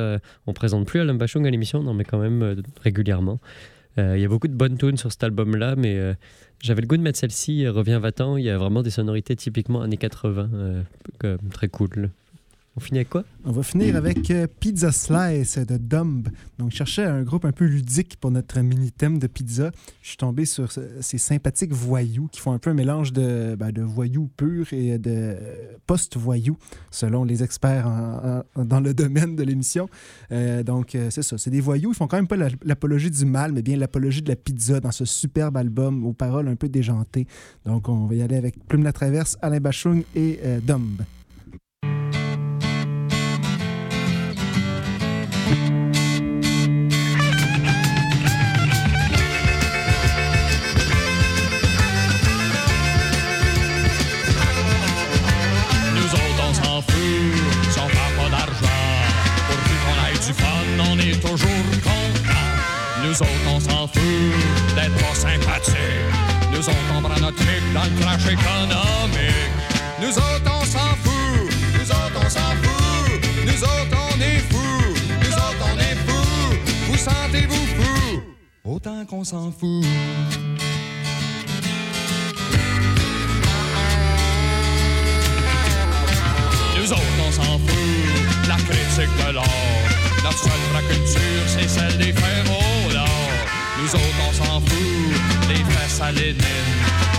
On 0.47 0.53
présente 0.55 0.87
plus 0.87 1.01
Alain 1.01 1.15
Bachung 1.15 1.47
à 1.47 1.51
l'émission, 1.51 1.83
non 1.83 1.93
mais 1.93 2.05
quand 2.05 2.19
même 2.19 2.63
régulièrement. 2.83 3.41
Il 3.99 4.19
y 4.19 4.25
a 4.25 4.29
beaucoup 4.29 4.49
de 4.49 4.55
bonnes 4.55 4.79
tunes 4.79 4.97
sur 4.97 5.13
cet 5.13 5.23
album-là, 5.25 5.75
mais 5.77 6.15
j'avais 6.63 6.83
le 6.83 6.87
goût 6.87 6.97
de 6.97 7.03
mettre 7.03 7.19
celle-ci, 7.19 7.67
Reviens 7.69 7.99
va-t'en. 7.99 8.37
Il 8.37 8.45
y 8.45 8.51
a 8.51 8.59
vraiment 8.59 8.83
des 8.83 8.91
sonorités 8.91 9.35
typiquement 9.35 9.81
années 9.81 9.97
80, 9.97 10.51
euh, 10.53 10.83
comme 11.19 11.49
très 11.51 11.69
cool. 11.69 12.11
On 12.77 12.81
finit 12.81 12.99
avec 12.99 13.09
quoi? 13.11 13.25
On 13.45 13.51
va 13.51 13.63
finir 13.65 13.97
avec 13.97 14.31
euh, 14.31 14.47
Pizza 14.61 14.93
Slice 14.93 15.59
de 15.59 15.77
Dumb. 15.77 16.29
Donc, 16.57 16.71
je 16.71 16.77
cherchais 16.77 17.05
un 17.05 17.23
groupe 17.25 17.45
un 17.45 17.51
peu 17.53 17.65
ludique 17.67 18.17
pour 18.21 18.31
notre 18.31 18.61
mini-thème 18.61 19.19
de 19.19 19.27
pizza. 19.27 19.73
Je 20.03 20.09
suis 20.09 20.17
tombé 20.17 20.45
sur 20.45 20.71
ce- 20.71 20.81
ces 21.01 21.19
sympathiques 21.19 21.73
voyous 21.73 22.29
qui 22.31 22.39
font 22.41 22.53
un 22.53 22.59
peu 22.59 22.71
un 22.71 22.75
mélange 22.75 23.13
de, 23.13 23.57
ben, 23.59 23.73
de 23.73 23.83
voyous 23.83 24.31
purs 24.37 24.73
et 24.73 24.99
de 24.99 25.37
post-voyous, 25.87 26.57
selon 26.93 27.25
les 27.25 27.43
experts 27.43 27.91
dans 28.57 28.81
le 28.81 28.95
domaine 28.95 29.35
de 29.35 29.43
l'émission. 29.43 29.89
Euh, 30.31 30.63
donc, 30.63 30.95
euh, 30.95 31.09
c'est 31.11 31.23
ça. 31.23 31.39
C'est 31.39 31.51
des 31.51 31.61
voyous. 31.61 31.91
Ils 31.91 31.97
font 31.97 32.07
quand 32.07 32.19
même 32.19 32.29
pas 32.29 32.37
la- 32.37 32.49
l'apologie 32.65 33.11
du 33.11 33.25
mal, 33.27 33.53
mais 33.53 33.63
bien 33.63 33.77
l'apologie 33.77 34.23
de 34.23 34.29
la 34.29 34.37
pizza 34.37 34.79
dans 34.79 34.93
ce 34.93 35.05
superbe 35.05 35.57
album 35.57 36.07
aux 36.07 36.13
paroles 36.13 36.47
un 36.47 36.57
peu 36.57 36.69
déjantées. 36.69 37.27
Donc, 37.67 37.89
on 37.89 38.07
va 38.07 38.15
y 38.15 38.23
aller 38.23 38.37
avec 38.37 38.65
Plume 38.69 38.85
la 38.85 38.93
Traverse, 38.93 39.37
Alain 39.43 39.61
Bachung 39.61 40.05
et 40.15 40.39
Dumb. 40.63 41.03
D'être 63.95 64.95
pas 64.97 65.15
sympathiques. 65.15 65.77
Nous 66.53 66.69
autres, 66.69 66.77
on 66.97 67.01
notre 67.01 67.37
trip 67.37 67.63
dans 67.75 67.85
le 67.85 68.01
crash 68.01 68.27
économique. 68.27 69.51
Nous 70.01 70.17
autres, 70.17 70.51
on 70.61 70.65
s'en 70.65 70.95
fout. 71.03 71.51
Nous 71.79 71.91
autres, 71.91 72.21
on 72.25 72.29
s'en 72.29 72.51
fout. 72.63 73.21
Nous 73.47 73.63
autres, 73.63 73.97
on 74.15 74.21
est 74.21 74.39
fous. 74.51 74.95
Nous 75.21 75.33
autres, 75.33 75.67
on 75.73 75.79
est 75.79 75.97
fous. 76.07 76.57
Vous 76.89 76.97
sentez-vous 76.97 77.67
fous? 77.77 78.23
Autant 78.65 79.05
qu'on 79.07 79.25
s'en 79.25 79.51
fout. 79.51 79.85
Nous 86.79 86.93
autres, 86.93 87.03
on 87.27 87.33
s'en 87.33 87.59
fout, 87.59 88.49
la 88.49 88.57
critique 88.57 89.27
de 89.27 89.35
l'art. 89.35 89.45
Notre 90.25 90.39
seule 90.39 90.51
vraie 90.73 90.95
culture, 90.95 91.45
c'est 91.47 91.69
celle 91.69 91.99
des 91.99 92.13
frérots. 92.13 92.70
Nous 93.83 93.95
autres, 93.95 94.23
on 94.29 94.33
s'en 94.33 94.61
fout, 94.61 95.49
des 95.49 95.65
fesses 95.73 96.01
à 96.03 96.13
Lénine. 96.13 96.45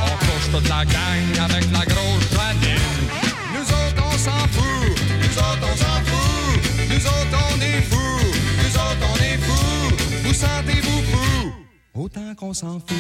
On 0.04 0.16
couche 0.18 0.52
toute 0.52 0.70
la 0.70 0.86
gang 0.86 1.50
avec 1.50 1.64
la 1.72 1.86
grosse 1.86 2.30
Janine. 2.36 3.10
Nous 3.54 3.68
autres, 3.68 4.04
on 4.06 4.18
s'en 4.18 4.48
fout, 4.52 4.96
nous 5.22 5.38
autres, 5.40 5.68
on 5.74 5.76
s'en 5.76 5.98
fout. 6.06 6.62
Nous 6.88 7.04
autres, 7.08 7.38
on 7.52 7.62
est 7.62 7.82
fous, 7.82 8.32
nous 8.62 8.76
autres, 8.76 9.06
on 9.12 9.18
est 9.24 9.38
fous. 9.38 9.96
Vous 10.24 10.34
sentez-vous 10.34 11.02
fous? 11.12 11.54
Autant 11.96 12.36
qu'on 12.38 12.54
s'en 12.54 12.80
fout. 12.80 12.98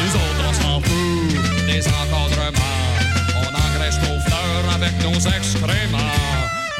Nous 0.00 0.12
autres, 0.16 0.42
on 0.48 0.52
s'en 0.52 0.80
fout 0.80 1.66
des 1.66 1.86
encadrements. 1.86 2.90
On 3.36 3.48
engraisse 3.54 3.98
nos 4.00 4.18
fleurs 4.26 4.74
avec 4.74 4.92
nos 5.04 5.14
excréments. 5.14 6.19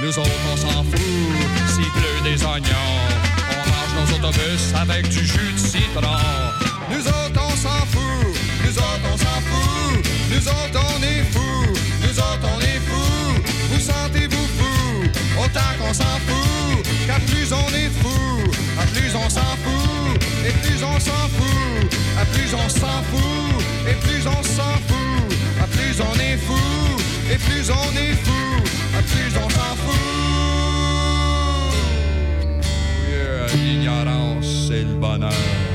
Nous 0.03 0.18
autres, 0.18 0.30
on 0.51 0.57
s'en 0.57 0.82
fout 0.84 1.01
s'il 1.68 1.90
pleut 1.90 2.20
des 2.24 2.42
oignons. 2.42 2.90
On 3.51 3.62
range 3.70 3.94
nos 3.98 4.16
autobus 4.16 4.72
avec 4.74 5.09
du 5.09 5.24
jus 5.26 5.53
de 5.53 5.59
citron. 5.59 6.16
Nous 6.90 7.07
autres, 7.07 7.40
on 7.40 7.57
s'en 7.57 7.84
fout. 7.92 8.34
Nous 8.64 8.78
autres, 8.78 9.07
on 9.12 9.18
s'en 9.18 9.40
fout. 9.48 10.07
Nous 10.32 10.48
autres, 10.48 10.80
on 10.96 11.03
est 11.03 11.22
fous. 11.32 11.72
Nous 12.03 12.18
autres, 12.18 12.48
on 12.57 12.61
est 12.61 12.80
fous. 12.88 13.42
Vous 13.72 13.80
sentez-vous 13.80 14.46
fous? 14.59 15.05
Autant 15.38 15.72
qu'on 15.78 15.92
s'en 15.92 16.18
fout. 16.26 16.86
Qu'à 17.07 17.18
plus 17.26 17.53
on 17.53 17.68
est 17.74 17.90
fou, 18.01 18.51
à 18.80 18.86
plus 18.86 19.14
on 19.14 19.28
s'en 19.28 19.57
fout. 19.64 20.22
Et 20.46 20.53
plus 20.62 20.82
on 20.82 20.98
s'en 20.98 21.28
fout, 21.36 21.92
à 22.18 22.24
plus 22.24 22.55
on 22.55 22.68
s'en 22.68 23.03
fout. 23.11 23.64
Et 23.88 23.94
plus 23.94 24.26
on 24.26 24.42
s'en 24.42 24.74
fout, 24.88 25.36
à 25.62 25.66
plus 25.66 26.01
on 26.01 26.14
est 26.20 26.36
fou. 26.36 26.57
Et 27.32 27.36
plus 27.36 27.70
on 27.70 27.96
est 27.96 28.14
fou, 28.24 28.62
plus 29.31 29.39
on 29.39 29.49
s'en 29.49 29.76
fout. 29.76 29.95
Yeah, 33.09 33.47
L'ignorance, 33.57 34.66
c'est 34.68 34.83
le 34.83 34.95
bonheur. 34.95 35.70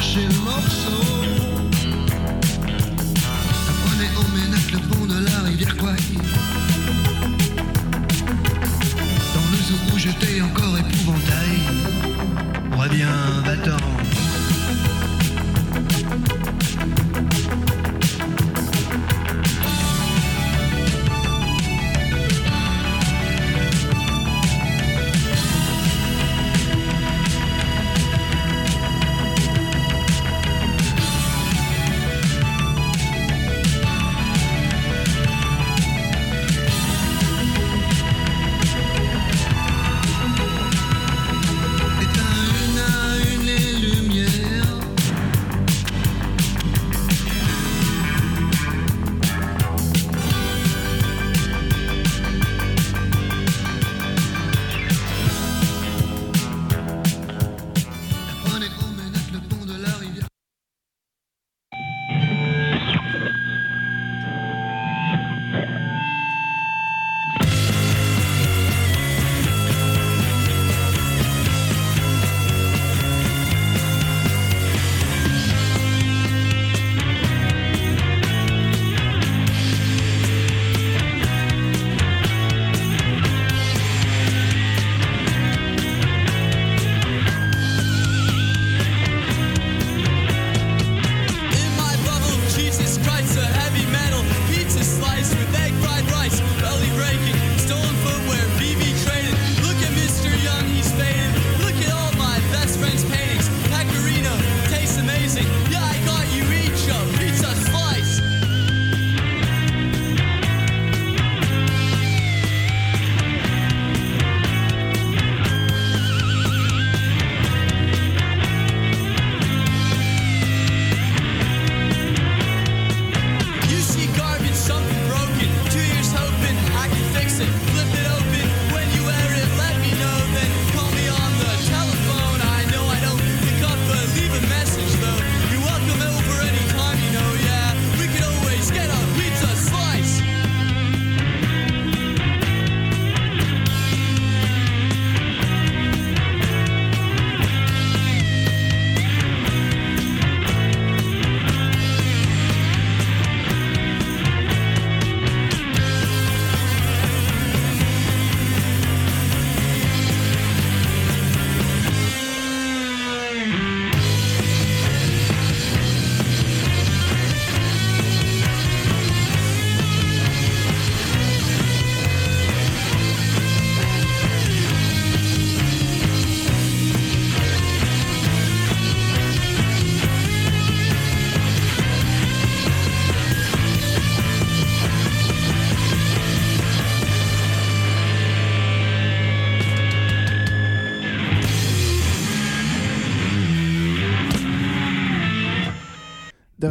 À 0.00 0.02
cracher 0.02 0.99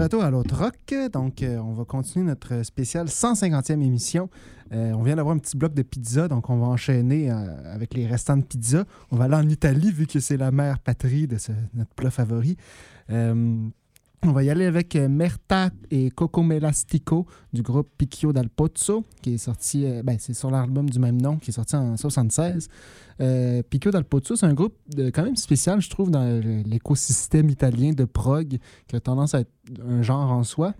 retour 0.10 0.24
à 0.24 0.32
l'autre 0.32 0.57
rock, 0.57 1.12
donc 1.14 1.43
euh, 1.43 1.60
on 1.60 1.74
va 1.74 1.86
continuer 1.86 2.26
notre 2.26 2.64
spéciale 2.64 3.05
150e 3.05 3.74
émission. 3.74 4.28
Euh, 4.74 4.91
on 4.93 5.03
vient 5.03 5.16
d'avoir 5.16 5.36
un 5.36 5.38
petit 5.38 5.55
bloc 5.55 5.76
de 5.76 5.84
pizza, 5.84 6.28
donc 6.28 6.49
on 6.49 6.57
va 6.57 6.66
enchaîner 6.66 7.30
euh, 7.30 7.36
avec 7.76 7.93
les 7.93 8.07
restants 8.07 8.38
de 8.38 8.41
pizza. 8.41 8.86
On 9.12 9.18
va 9.18 9.26
aller 9.26 9.36
en 9.36 9.47
Italie 9.47 9.91
vu 9.91 10.07
que 10.07 10.20
c'est 10.20 10.38
la 10.38 10.49
mère 10.49 10.80
patrie 10.80 11.28
de 11.28 11.38
notre 11.76 11.93
plat 11.93 12.10
favori. 12.10 12.57
On 14.24 14.34
va 14.34 14.43
y 14.43 14.49
aller 14.49 14.65
avec 14.65 14.97
euh, 14.97 15.07
Merta 15.07 15.70
et 15.91 16.11
Coco 16.11 16.43
Melastico 16.43 17.26
du 17.53 17.61
groupe 17.61 17.88
Picchio 17.97 18.34
dal 18.34 18.49
Pozzo, 18.49 19.05
qui 19.22 19.36
est 19.36 19.38
sorti, 19.38 19.86
euh, 19.86 20.03
ben, 20.03 20.17
c'est 20.20 20.34
sur 20.34 20.51
l'album 20.51 20.89
du 20.89 20.99
même 20.99 21.22
nom, 21.22 21.38
qui 21.38 21.51
est 21.51 21.53
sorti 21.53 21.78
en 21.78 21.95
76. 21.95 22.67
Euh, 23.22 23.63
Picchio 23.63 23.91
dal 23.91 24.03
Pozzo, 24.03 24.36
c'est 24.36 24.45
un 24.45 24.53
groupe 24.53 24.76
quand 25.13 25.24
même 25.24 25.38
spécial, 25.38 25.80
je 25.80 25.89
trouve, 25.89 26.11
dans 26.11 26.41
l'écosystème 26.65 27.49
italien 27.49 27.93
de 27.93 28.03
prog, 28.03 28.57
qui 28.88 28.95
a 28.95 28.99
tendance 28.99 29.36
à 29.36 29.39
être 29.39 29.51
un 29.88 30.01
genre 30.01 30.32
en 30.32 30.43
soi. 30.43 30.74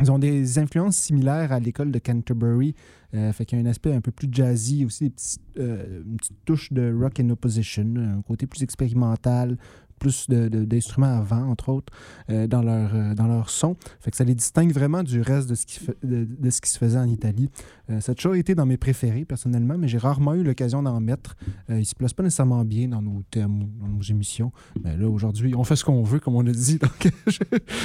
Ils 0.00 0.12
ont 0.12 0.18
des 0.18 0.58
influences 0.58 0.96
similaires 0.96 1.52
à 1.52 1.58
l'école 1.58 1.90
de 1.90 1.98
Canterbury, 1.98 2.74
euh, 3.14 3.32
fait 3.32 3.44
qu'il 3.44 3.58
y 3.58 3.62
a 3.62 3.64
un 3.64 3.70
aspect 3.70 3.92
un 3.92 4.00
peu 4.00 4.12
plus 4.12 4.28
jazzy, 4.30 4.84
aussi 4.84 5.08
des 5.08 5.14
euh, 5.58 6.02
une 6.04 6.16
petite 6.16 6.44
touche 6.44 6.72
de 6.72 6.94
rock 6.94 7.18
in 7.18 7.30
opposition, 7.30 7.84
un 7.96 8.22
côté 8.22 8.46
plus 8.46 8.62
expérimental, 8.62 9.58
plus 9.98 10.28
de- 10.28 10.48
de- 10.48 10.64
d'instruments 10.64 11.18
à 11.18 11.20
vent, 11.20 11.48
entre 11.50 11.68
autres, 11.70 11.92
euh, 12.30 12.46
dans, 12.46 12.62
leur, 12.62 12.94
euh, 12.94 13.14
dans 13.14 13.26
leur 13.26 13.50
son. 13.50 13.76
Fait 14.00 14.10
que 14.10 14.16
ça 14.16 14.24
les 14.24 14.34
distingue 14.34 14.72
vraiment 14.72 15.02
du 15.02 15.20
reste 15.20 15.48
de 15.50 15.54
ce 15.54 15.66
qui, 15.66 15.80
de, 16.02 16.26
de 16.38 16.50
ce 16.50 16.60
qui 16.60 16.70
se 16.70 16.78
faisait 16.78 16.98
en 16.98 17.08
Italie. 17.08 17.50
Euh, 17.90 18.00
ça 18.00 18.12
a 18.12 18.14
toujours 18.14 18.34
été 18.34 18.54
dans 18.54 18.66
mes 18.66 18.76
préférés, 18.76 19.24
personnellement, 19.24 19.76
mais 19.78 19.88
j'ai 19.88 19.98
rarement 19.98 20.34
eu 20.34 20.42
l'occasion 20.42 20.82
d'en 20.82 21.00
mettre. 21.00 21.36
Euh, 21.70 21.80
ils 21.80 21.86
se 21.86 21.94
placent 21.94 22.12
pas 22.14 22.22
nécessairement 22.22 22.64
bien 22.64 22.88
dans 22.88 23.02
nos 23.02 23.22
thèmes 23.30 23.68
dans 23.80 23.88
nos 23.88 24.02
émissions. 24.02 24.52
Mais 24.84 24.96
là, 24.96 25.08
aujourd'hui, 25.08 25.54
on 25.54 25.64
fait 25.64 25.76
ce 25.76 25.84
qu'on 25.84 26.02
veut, 26.02 26.20
comme 26.20 26.36
on 26.36 26.46
a 26.46 26.52
dit. 26.52 26.78
Donc, 26.82 27.08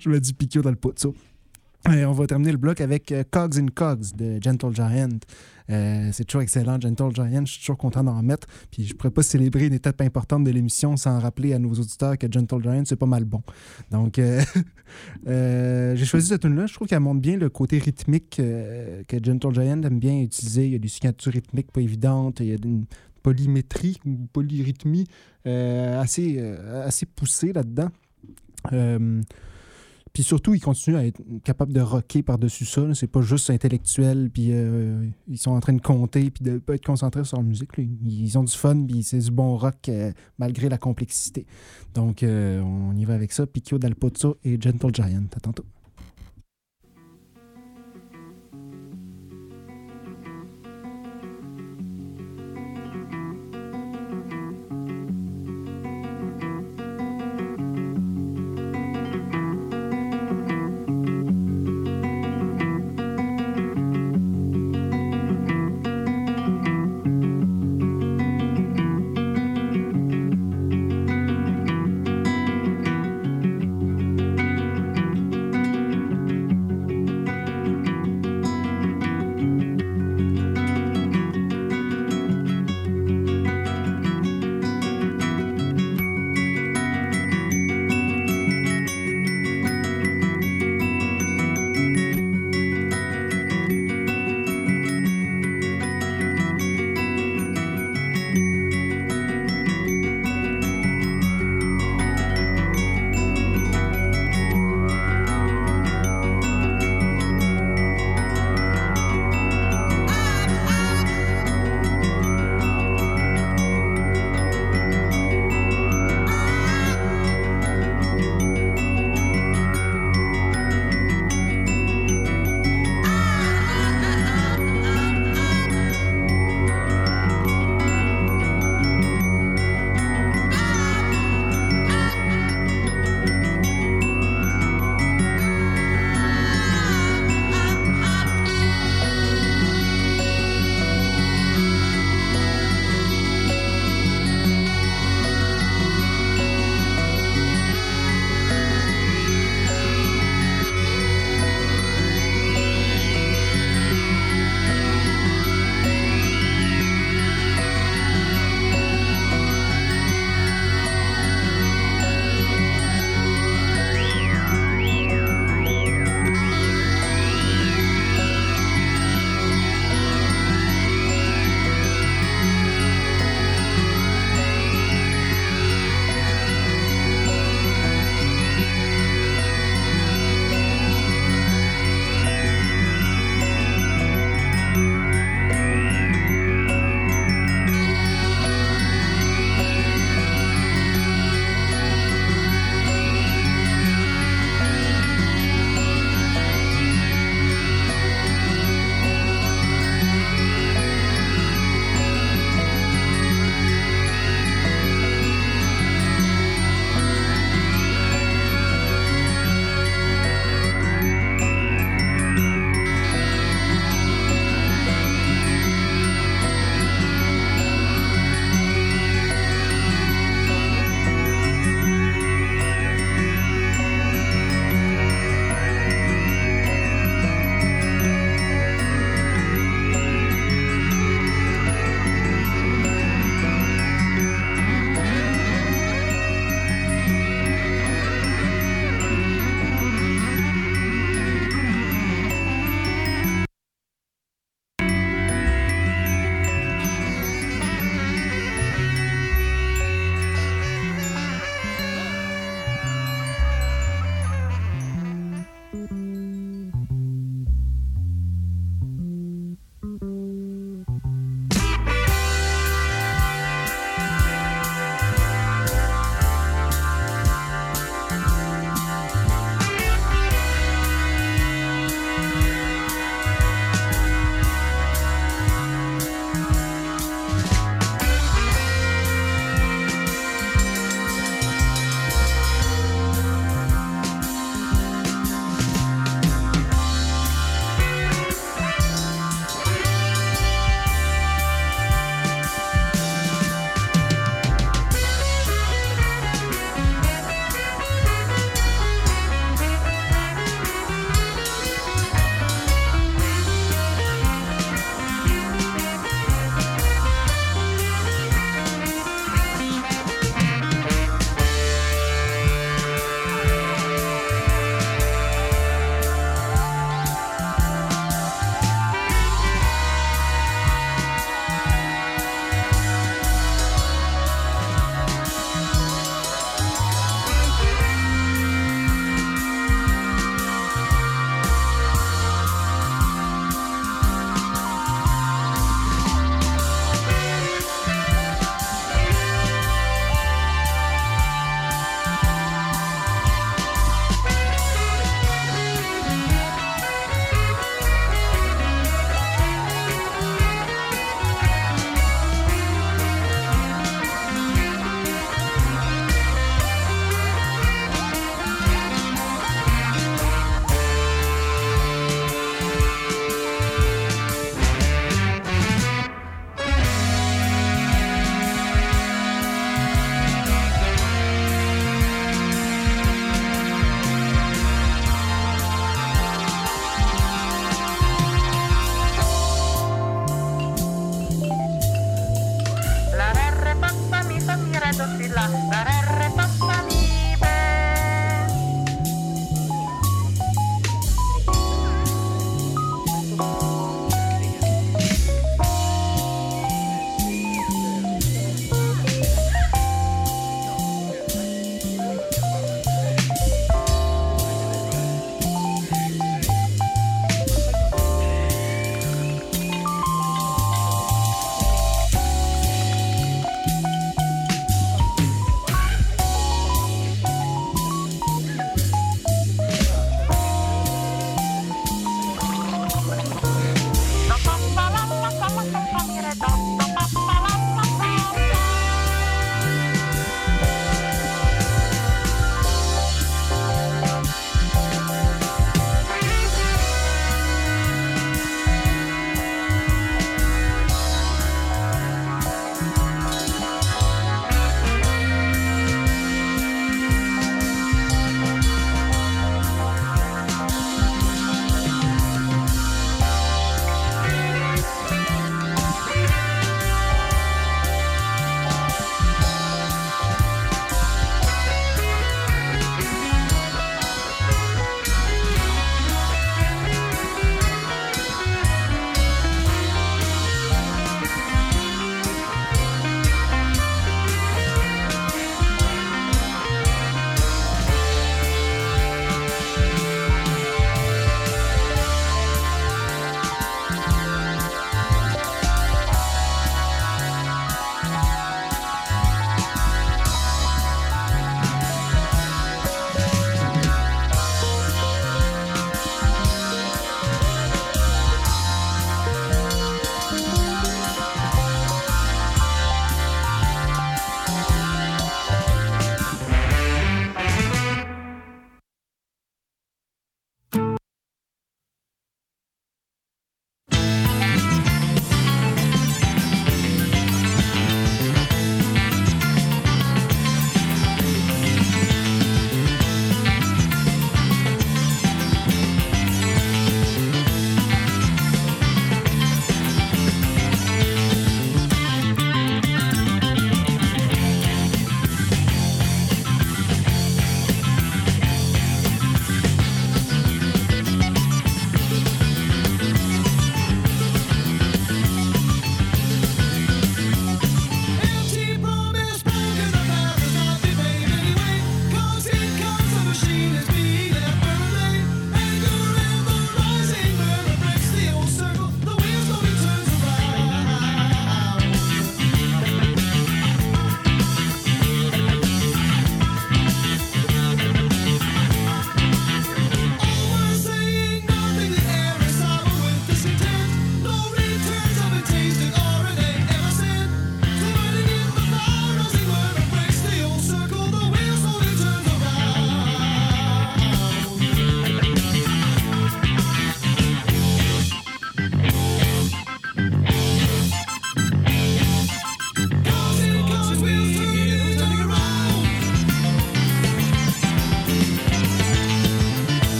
je, 0.00 0.08
me 0.08 0.18
dis 0.20 0.32
piquio 0.34 0.62
dans 0.62 0.70
le 0.70 0.76
pozzo. 0.76 1.14
Et 1.92 2.04
on 2.06 2.12
va 2.12 2.26
terminer 2.26 2.52
le 2.52 2.58
bloc 2.58 2.80
avec 2.80 3.12
Cogs 3.30 3.58
and 3.58 3.66
Cogs 3.74 4.16
de 4.16 4.38
Gentle 4.42 4.74
Giant. 4.74 5.18
Euh, 5.70 6.10
c'est 6.12 6.24
toujours 6.24 6.42
excellent, 6.42 6.78
Gentle 6.80 7.14
Giant. 7.14 7.44
Je 7.44 7.52
suis 7.52 7.60
toujours 7.60 7.78
content 7.78 8.04
d'en 8.04 8.22
mettre. 8.22 8.46
Puis 8.70 8.84
je 8.84 8.94
pourrais 8.94 9.10
pas 9.10 9.22
célébrer 9.22 9.66
une 9.66 9.72
étape 9.72 10.00
importante 10.00 10.44
de 10.44 10.50
l'émission 10.50 10.96
sans 10.96 11.18
rappeler 11.18 11.54
à 11.54 11.58
nos 11.58 11.72
auditeurs 11.72 12.18
que 12.18 12.26
Gentle 12.30 12.62
Giant, 12.62 12.82
c'est 12.84 12.96
pas 12.96 13.06
mal 13.06 13.24
bon. 13.24 13.42
Donc, 13.90 14.18
euh, 14.18 14.42
euh, 15.26 15.96
j'ai 15.96 16.04
choisi 16.04 16.28
cette 16.28 16.42
tune-là. 16.42 16.66
Je 16.66 16.74
trouve 16.74 16.88
qu'elle 16.88 17.00
montre 17.00 17.20
bien 17.20 17.36
le 17.36 17.48
côté 17.48 17.78
rythmique 17.78 18.36
que 18.36 19.24
Gentle 19.24 19.54
Giant 19.54 19.82
aime 19.82 19.98
bien 19.98 20.20
utiliser. 20.20 20.66
Il 20.66 20.72
y 20.72 20.76
a 20.76 20.78
des 20.78 20.88
signatures 20.88 21.32
rythmiques 21.32 21.72
pas 21.72 21.80
évidentes. 21.80 22.40
Il 22.40 22.46
y 22.46 22.52
a 22.52 22.56
une 22.62 22.84
polymétrie 23.22 23.98
ou 24.04 24.16
polyrythmie 24.32 25.06
assez, 25.44 26.38
assez 26.84 27.06
poussée 27.06 27.52
là-dedans. 27.52 27.88
Puis 30.14 30.22
surtout, 30.22 30.54
ils 30.54 30.60
continuent 30.60 30.96
à 30.96 31.04
être 31.04 31.20
capables 31.42 31.72
de 31.72 31.80
rocker 31.80 32.22
par-dessus 32.22 32.64
ça. 32.64 32.82
C'est 32.94 33.08
pas 33.08 33.20
juste 33.20 33.50
intellectuel, 33.50 34.30
puis 34.32 34.50
euh, 34.52 35.04
ils 35.26 35.38
sont 35.38 35.50
en 35.50 35.58
train 35.58 35.72
de 35.72 35.80
compter, 35.80 36.30
puis 36.30 36.44
de 36.44 36.58
pas 36.58 36.76
être 36.76 36.86
concentrés 36.86 37.24
sur 37.24 37.36
leur 37.36 37.44
musique. 37.44 37.70
Ils 37.76 38.38
ont 38.38 38.44
du 38.44 38.56
fun, 38.56 38.86
puis 38.86 39.02
c'est 39.02 39.18
du 39.18 39.32
bon 39.32 39.56
rock 39.56 39.88
euh, 39.88 40.12
malgré 40.38 40.68
la 40.68 40.78
complexité. 40.78 41.46
Donc, 41.94 42.22
euh, 42.22 42.60
on 42.60 42.96
y 42.96 43.04
va 43.04 43.14
avec 43.14 43.32
ça. 43.32 43.44
Picchio 43.44 43.78
dal 43.78 43.96
Pozzo 43.96 44.36
et 44.44 44.56
Gentle 44.60 44.94
Giant. 44.94 45.24
À 45.36 45.40
tantôt. 45.40 45.64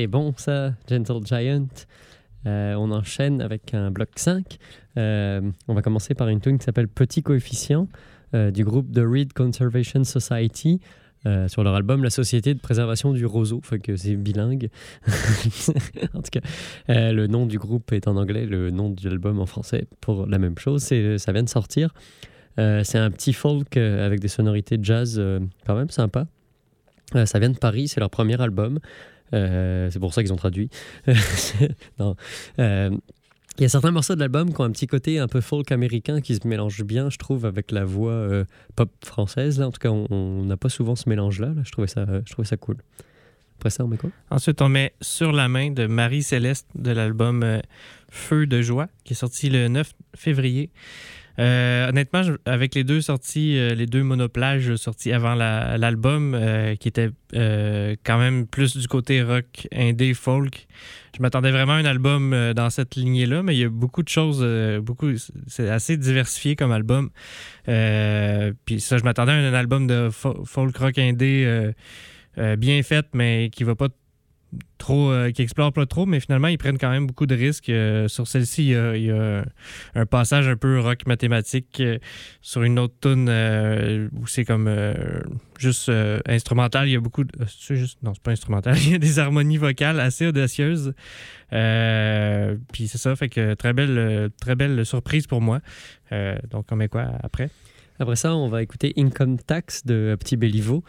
C'était 0.00 0.06
bon 0.06 0.32
ça, 0.38 0.72
Gentle 0.88 1.26
Giant. 1.26 1.66
Euh, 2.46 2.72
on 2.72 2.90
enchaîne 2.90 3.42
avec 3.42 3.74
un 3.74 3.90
bloc 3.90 4.08
5. 4.16 4.56
Euh, 4.96 5.42
on 5.68 5.74
va 5.74 5.82
commencer 5.82 6.14
par 6.14 6.28
une 6.28 6.40
tune 6.40 6.56
qui 6.56 6.64
s'appelle 6.64 6.88
Petit 6.88 7.22
Coefficient 7.22 7.86
euh, 8.34 8.50
du 8.50 8.64
groupe 8.64 8.90
The 8.94 9.02
Reed 9.04 9.34
Conservation 9.34 10.04
Society. 10.04 10.80
sur 11.48 11.62
leur 11.62 11.74
album 11.74 12.02
La 12.02 12.08
Société 12.08 12.54
de 12.54 12.60
préservation 12.60 13.12
du 13.12 13.26
roseau, 13.26 13.60
fait 13.62 13.78
que 13.78 13.94
c'est 13.94 14.16
bilingue. 14.16 14.70
en 16.14 16.22
tout 16.22 16.30
cas, 16.32 16.40
le 16.88 17.26
nom 17.26 17.44
du 17.44 17.58
groupe 17.58 17.92
est 17.92 18.08
en 18.08 18.16
anglais, 18.16 18.46
le 18.46 18.70
nom 18.70 18.88
de 18.88 19.06
l'album 19.06 19.38
en 19.38 19.44
français 19.44 19.86
pour 20.00 20.26
la 20.26 20.38
même 20.38 20.56
chose. 20.56 20.82
Ça 20.82 21.32
vient 21.32 21.42
de 21.42 21.50
sortir. 21.50 21.92
C'est 22.56 22.96
un 22.96 23.10
petit 23.10 23.34
folk 23.34 23.76
avec 23.76 24.20
des 24.20 24.28
sonorités 24.28 24.78
jazz 24.80 25.22
quand 25.66 25.76
même 25.76 25.90
sympa. 25.90 26.26
Ça 27.26 27.38
vient 27.38 27.50
de 27.50 27.58
Paris, 27.58 27.88
c'est 27.88 28.00
leur 28.00 28.10
premier 28.10 28.40
album. 28.40 28.78
Euh, 29.34 29.88
c'est 29.90 29.98
pour 30.00 30.12
ça 30.14 30.22
qu'ils 30.22 30.32
ont 30.32 30.36
traduit. 30.36 30.68
Euh, 32.58 32.90
il 33.58 33.62
y 33.62 33.66
a 33.66 33.68
certains 33.68 33.90
morceaux 33.90 34.14
de 34.14 34.20
l'album 34.20 34.54
qui 34.54 34.60
ont 34.60 34.64
un 34.64 34.70
petit 34.70 34.86
côté 34.86 35.18
un 35.18 35.28
peu 35.28 35.40
folk 35.42 35.70
américain 35.70 36.20
qui 36.22 36.34
se 36.34 36.46
mélange 36.48 36.82
bien, 36.82 37.10
je 37.10 37.18
trouve, 37.18 37.44
avec 37.44 37.72
la 37.72 37.84
voix 37.84 38.12
euh, 38.12 38.44
pop 38.74 38.90
française. 39.04 39.60
En 39.60 39.70
tout 39.70 39.78
cas, 39.78 39.90
on- 39.90 40.44
n'a 40.44 40.56
pas 40.56 40.70
souvent 40.70 40.96
ce 40.96 41.08
mélange-là. 41.08 41.48
là. 41.48 41.62
Je, 41.64 41.70
trouvais 41.70 41.86
ça, 41.88 42.06
je 42.26 42.32
trouvais 42.32 42.48
ça 42.48 42.56
cool. 42.56 42.76
Après 43.58 43.68
ça, 43.70 43.84
on 43.84 43.88
met 43.88 43.98
quoi 43.98 44.10
Ensuite, 44.30 44.62
on 44.62 44.70
met 44.70 44.94
Sur 45.02 45.32
la 45.32 45.48
main 45.48 45.70
de 45.70 45.86
Marie-Céleste 45.86 46.68
de 46.74 46.90
l'album 46.92 47.60
Feu 48.08 48.46
de 48.46 48.62
joie, 48.62 48.88
qui 49.04 49.12
est 49.12 49.16
sorti 49.16 49.50
le 49.50 49.68
9 49.68 49.92
février. 50.16 50.70
Euh, 51.40 51.88
honnêtement, 51.88 52.20
avec 52.44 52.74
les 52.74 52.84
deux 52.84 53.00
sorties, 53.00 53.56
euh, 53.56 53.74
les 53.74 53.86
deux 53.86 54.02
monoplages 54.02 54.76
sortis 54.76 55.10
avant 55.10 55.34
la- 55.34 55.78
l'album, 55.78 56.34
euh, 56.34 56.74
qui 56.76 56.88
était 56.88 57.10
quand 57.32 58.18
même 58.18 58.46
plus 58.46 58.76
du 58.76 58.86
côté 58.88 59.22
rock, 59.22 59.66
indé, 59.72 60.12
folk, 60.12 60.66
je 61.16 61.22
m'attendais 61.22 61.50
vraiment 61.50 61.72
à 61.74 61.76
un 61.76 61.84
album 61.84 62.52
dans 62.54 62.70
cette 62.70 62.96
lignée-là, 62.96 63.42
mais 63.42 63.54
il 63.54 63.60
y 63.60 63.64
a 63.64 63.68
beaucoup 63.68 64.02
de 64.02 64.08
choses, 64.08 64.44
beaucoup, 64.82 65.12
c'est 65.46 65.68
assez 65.70 65.96
diversifié 65.96 66.56
comme 66.56 66.72
album. 66.72 67.10
Puis 67.64 68.80
ça, 68.80 68.98
je 68.98 69.04
m'attendais 69.04 69.32
à 69.32 69.36
un 69.36 69.54
album 69.54 69.86
de 69.86 70.08
fo- 70.10 70.44
folk 70.44 70.76
rock 70.76 70.98
indé 70.98 71.70
bien 72.58 72.82
fait, 72.82 73.06
mais 73.14 73.48
qui 73.52 73.62
va 73.64 73.76
pas 73.76 73.88
trop, 74.78 75.10
euh, 75.10 75.30
qui 75.30 75.42
explore 75.42 75.72
pas 75.72 75.86
trop, 75.86 76.06
mais 76.06 76.20
finalement, 76.20 76.48
ils 76.48 76.58
prennent 76.58 76.78
quand 76.78 76.90
même 76.90 77.06
beaucoup 77.06 77.26
de 77.26 77.34
risques. 77.34 77.68
Euh, 77.68 78.08
sur 78.08 78.26
celle-ci, 78.26 78.68
il 78.70 79.04
y 79.04 79.10
a, 79.10 79.44
un 79.94 80.06
passage 80.06 80.48
un 80.48 80.56
peu 80.56 80.80
rock 80.80 81.06
mathématique 81.06 81.80
euh, 81.80 81.98
sur 82.40 82.62
une 82.62 82.78
autre 82.78 82.94
tune 83.00 83.28
euh, 83.28 84.08
où 84.12 84.26
c'est 84.26 84.44
comme 84.44 84.70
juste 85.58 85.90
instrumental. 86.26 86.88
Il 86.88 86.92
y 86.92 86.96
a 86.96 87.00
beaucoup 87.00 87.24
de. 87.24 87.30
c'est 87.46 87.76
juste, 87.76 87.98
non, 88.02 88.14
c'est 88.14 88.22
pas 88.22 88.32
instrumental. 88.32 88.76
Il 88.84 88.92
y 88.92 88.94
a 88.94 88.98
des 88.98 89.18
harmonies 89.18 89.58
vocales 89.58 90.00
assez 90.00 90.26
audacieuses. 90.26 90.94
Puis 91.50 92.88
c'est 92.88 92.98
ça, 92.98 93.14
fait 93.16 93.28
que 93.28 93.54
très 93.54 93.72
belle, 93.72 94.30
très 94.40 94.54
belle 94.54 94.84
surprise 94.86 95.26
pour 95.26 95.40
moi. 95.40 95.60
Donc, 96.50 96.66
on 96.70 96.76
met 96.76 96.88
quoi 96.88 97.06
après? 97.22 97.50
Après 98.00 98.16
ça, 98.16 98.34
on 98.34 98.48
va 98.48 98.62
écouter 98.62 98.94
Income 98.96 99.38
Tax 99.38 99.84
de 99.84 100.16
Petit 100.18 100.38
Béliveau 100.38 100.82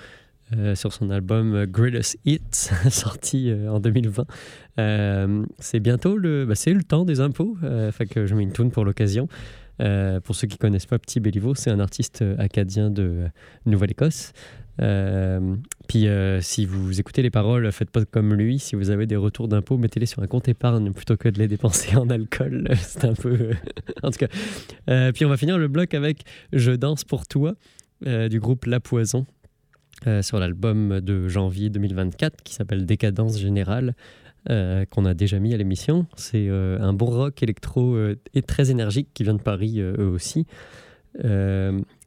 euh, 0.58 0.76
sur 0.76 0.92
son 0.92 1.10
album 1.12 1.66
Greatest 1.66 2.18
Hits, 2.26 2.42
sorti 2.90 3.50
euh, 3.50 3.72
en 3.72 3.80
2020. 3.80 4.26
Euh, 4.80 5.46
c'est 5.60 5.80
bientôt 5.80 6.18
le, 6.18 6.46
bah, 6.46 6.56
c'est 6.56 6.74
le 6.74 6.84
temps 6.84 7.06
des 7.06 7.22
impôts, 7.22 7.58
fait 7.92 8.06
que 8.06 8.26
je 8.26 8.36
mets 8.36 8.44
une 8.44 8.52
tune 8.52 8.72
pour 8.72 8.86
l'occasion. 8.86 9.28
Pour 10.24 10.36
ceux 10.36 10.46
qui 10.48 10.60
connaissent 10.60 10.86
pas 10.86 11.00
Petit 11.00 11.20
Béliveau, 11.20 11.56
c'est 11.56 11.72
un 11.72 11.80
artiste 11.80 12.24
acadien 12.38 12.92
de 12.92 13.26
Nouvelle-Écosse. 13.66 14.32
Puis 15.88 16.08
si 16.42 16.66
vous 16.68 17.00
écoutez 17.00 17.24
les 17.24 17.32
paroles, 17.32 17.72
faites 17.72 17.90
pas 17.90 18.06
comme 18.06 18.36
lui. 18.36 18.60
Si 18.60 18.76
vous 18.76 18.92
avez 18.92 19.08
des 19.08 19.16
retours 19.16 19.48
d'impôts, 19.48 19.78
mettez-les 19.78 20.06
sur 20.06 20.22
un 20.22 20.28
compte 20.28 20.48
épargne 20.48 20.94
plutôt 20.94 21.18
que 21.18 21.30
de 21.30 21.40
les 21.40 21.48
dépenser 21.48 21.96
en 21.96 22.12
alcool. 22.12 22.68
C'est 22.76 23.06
un 23.06 23.16
peu... 23.16 23.54
en 24.04 24.12
tout 24.12 24.20
cas. 24.20 25.12
Puis 25.14 25.26
on 25.26 25.30
va 25.30 25.38
finir 25.38 25.58
le 25.58 25.68
bloc 25.68 25.96
avec 25.96 26.26
Je 26.54 26.74
danse 26.74 27.04
pour 27.04 27.26
toi 27.26 27.56
du 28.06 28.40
groupe 28.40 28.66
La 28.66 28.80
Poison 28.80 29.26
euh, 30.08 30.22
sur 30.22 30.40
l'album 30.40 31.00
de 31.02 31.28
janvier 31.28 31.70
2024 31.70 32.42
qui 32.44 32.54
s'appelle 32.54 32.86
Décadence 32.86 33.38
Générale. 33.40 33.94
euh, 34.50 34.86
qu'on 34.90 35.06
a 35.06 35.14
déjà 35.14 35.38
mis 35.38 35.54
à 35.54 35.58
l'émission. 35.58 36.08
C'est 36.16 36.48
euh, 36.50 36.80
un 36.82 36.94
bon 36.94 37.06
rock 37.06 37.44
électro 37.44 37.96
et 38.34 38.42
très 38.42 38.72
énergique 38.72 39.10
qui 39.14 39.22
vient 39.24 39.36
de 39.36 39.42
Paris 39.42 39.80
eux 39.80 40.08
aussi. 40.08 40.48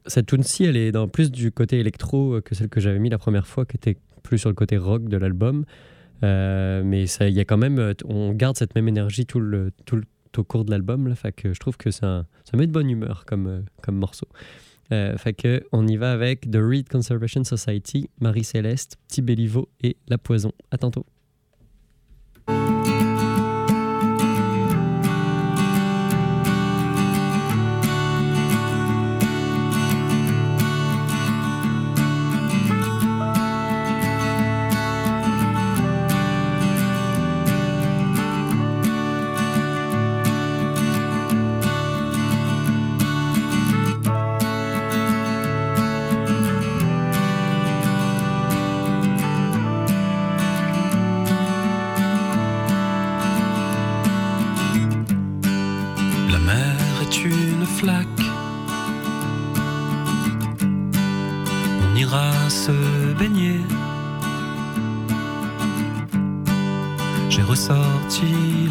Cette 0.07 0.25
tune-ci, 0.27 0.65
elle 0.65 0.77
est 0.77 0.91
plus 1.07 1.31
du 1.31 1.51
côté 1.51 1.79
électro 1.79 2.41
que 2.43 2.53
celle 2.53 2.67
que 2.69 2.79
j'avais 2.79 2.99
mis 2.99 3.09
la 3.09 3.17
première 3.17 3.47
fois, 3.47 3.65
qui 3.65 3.77
était 3.77 3.97
plus 4.21 4.37
sur 4.37 4.49
le 4.49 4.55
côté 4.55 4.77
rock 4.77 5.07
de 5.07 5.15
l'album. 5.17 5.63
Mais 6.21 7.07
ça- 7.07 7.29
y 7.29 7.39
a 7.39 7.45
quand 7.45 7.57
même, 7.57 7.93
on 8.05 8.33
garde 8.33 8.57
cette 8.57 8.75
même 8.75 8.87
énergie 8.89 9.25
tout 9.25 9.41
au 10.37 10.43
cours 10.43 10.65
de 10.65 10.71
l'album. 10.71 11.13
Je 11.43 11.59
trouve 11.59 11.77
que 11.77 11.89
ça, 11.91 12.25
met 12.53 12.67
de 12.67 12.71
bonne 12.71 12.89
humeur 12.89 13.25
comme 13.25 13.63
morceau. 13.89 14.27
Euh, 14.91 15.17
fait 15.17 15.33
que 15.33 15.63
on 15.71 15.87
y 15.87 15.97
va 15.97 16.11
avec 16.11 16.49
The 16.49 16.57
Reed 16.57 16.89
Conservation 16.89 17.43
Society, 17.43 18.09
Marie-Céleste, 18.19 18.97
Petit 19.07 19.21
Béliveau 19.21 19.69
et 19.81 19.97
La 20.07 20.17
Poison. 20.17 20.51
À 20.71 20.77
tantôt. 20.77 21.05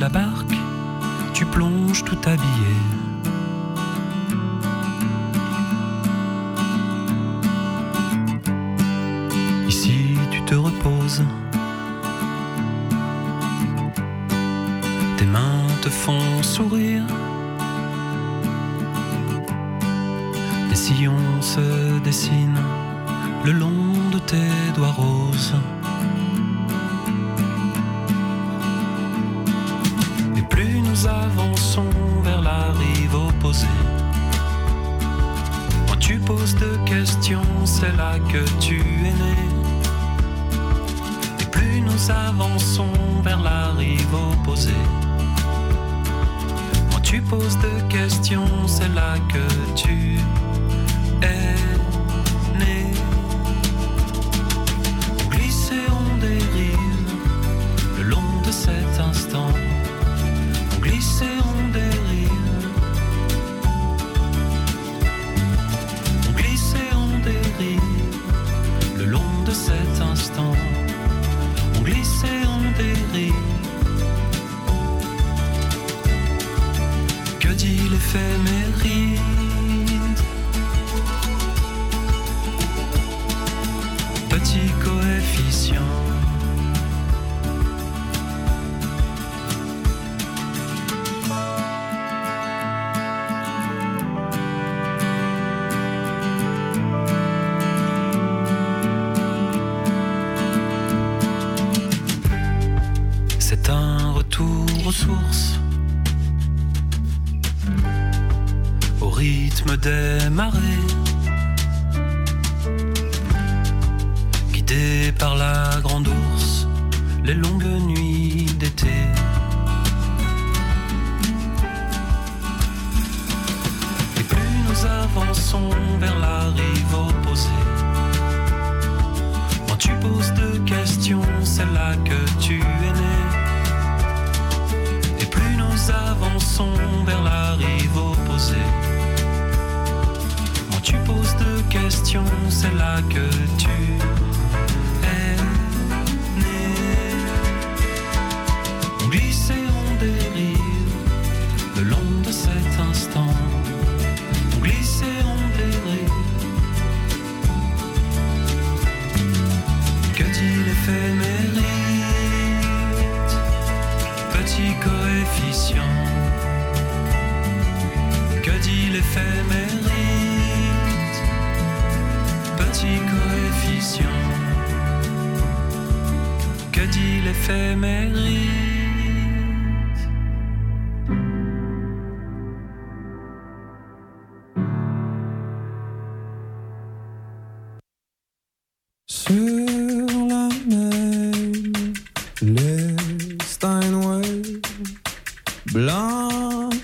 La 0.05 0.11
barque. 0.11 0.57
Tu 1.33 1.47
plonges 1.47 2.05
tout 2.05 2.23
habillé. 2.27 2.75
Ici, 9.67 10.19
tu 10.31 10.41
te 10.43 10.55
reposes. 10.55 11.25
Tes 15.17 15.29
mains 15.37 15.69
te 15.81 15.89
font 15.89 16.43
sourire. 16.43 17.07
Des 20.69 20.81
sillons 20.85 21.41
se 21.41 21.65
dessinent 22.01 22.65
le 23.47 23.53
long 23.53 23.87
de 24.13 24.19
tes 24.31 24.53
doigts 24.77 24.97
roses. 25.05 25.55
Nous 31.05 31.11
avançons 31.11 31.91
vers 32.23 32.41
la 32.41 32.73
rive 32.73 33.15
opposée, 33.15 33.67
moins 35.87 35.97
tu 35.99 36.19
poses 36.19 36.55
de 36.57 36.77
questions, 36.87 37.43
c'est 37.65 37.95
là 37.97 38.19
que 38.19 38.45
tu 38.59 38.81
es 38.81 39.13
né. 39.13 39.37
Et 41.41 41.45
plus 41.45 41.81
nous 41.81 42.11
avançons 42.11 42.93
vers 43.23 43.41
la 43.41 43.73
rive 43.73 44.15
opposée, 44.15 44.73
moins 46.91 47.01
tu 47.01 47.21
poses 47.21 47.59
de 47.59 47.93
questions, 47.93 48.67
c'est 48.67 48.93
là 48.95 49.15
que 49.29 49.75
tu 49.75 50.19
es 51.23 51.55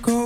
Go. 0.02 0.19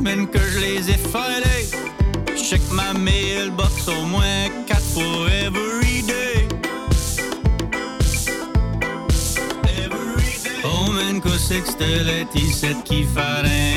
semaines 0.00 0.26
que 0.28 0.38
je 0.38 0.58
les 0.60 0.90
ai 0.90 0.98
filés. 1.12 1.68
Je 2.34 2.42
check 2.42 2.62
ma 2.72 2.94
mailbox 2.94 3.86
au 3.88 4.04
moins 4.06 4.48
4 4.66 4.80
fois 4.80 5.28
every 5.30 6.02
day. 6.02 6.48
Every 9.84 10.32
day. 10.42 10.62
Oh 10.64 10.90
man, 10.90 11.20
que 11.20 11.36
c'est 11.36 11.60
que 11.60 11.68
c'était 11.68 12.24
qui 12.32 13.04
fait 13.04 13.69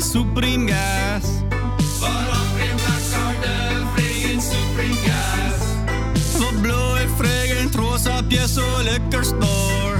friggin' 0.00 0.02
supreme 0.02 0.66
gas. 0.66 1.24
Waarop 2.00 2.48
friggin' 3.94 4.40
supreme 4.40 4.96
gas. 5.04 5.60
We 6.38 6.60
bloeien 6.60 7.08
friggin' 7.16 7.70
troos 7.70 8.06
lekker. 8.82 9.99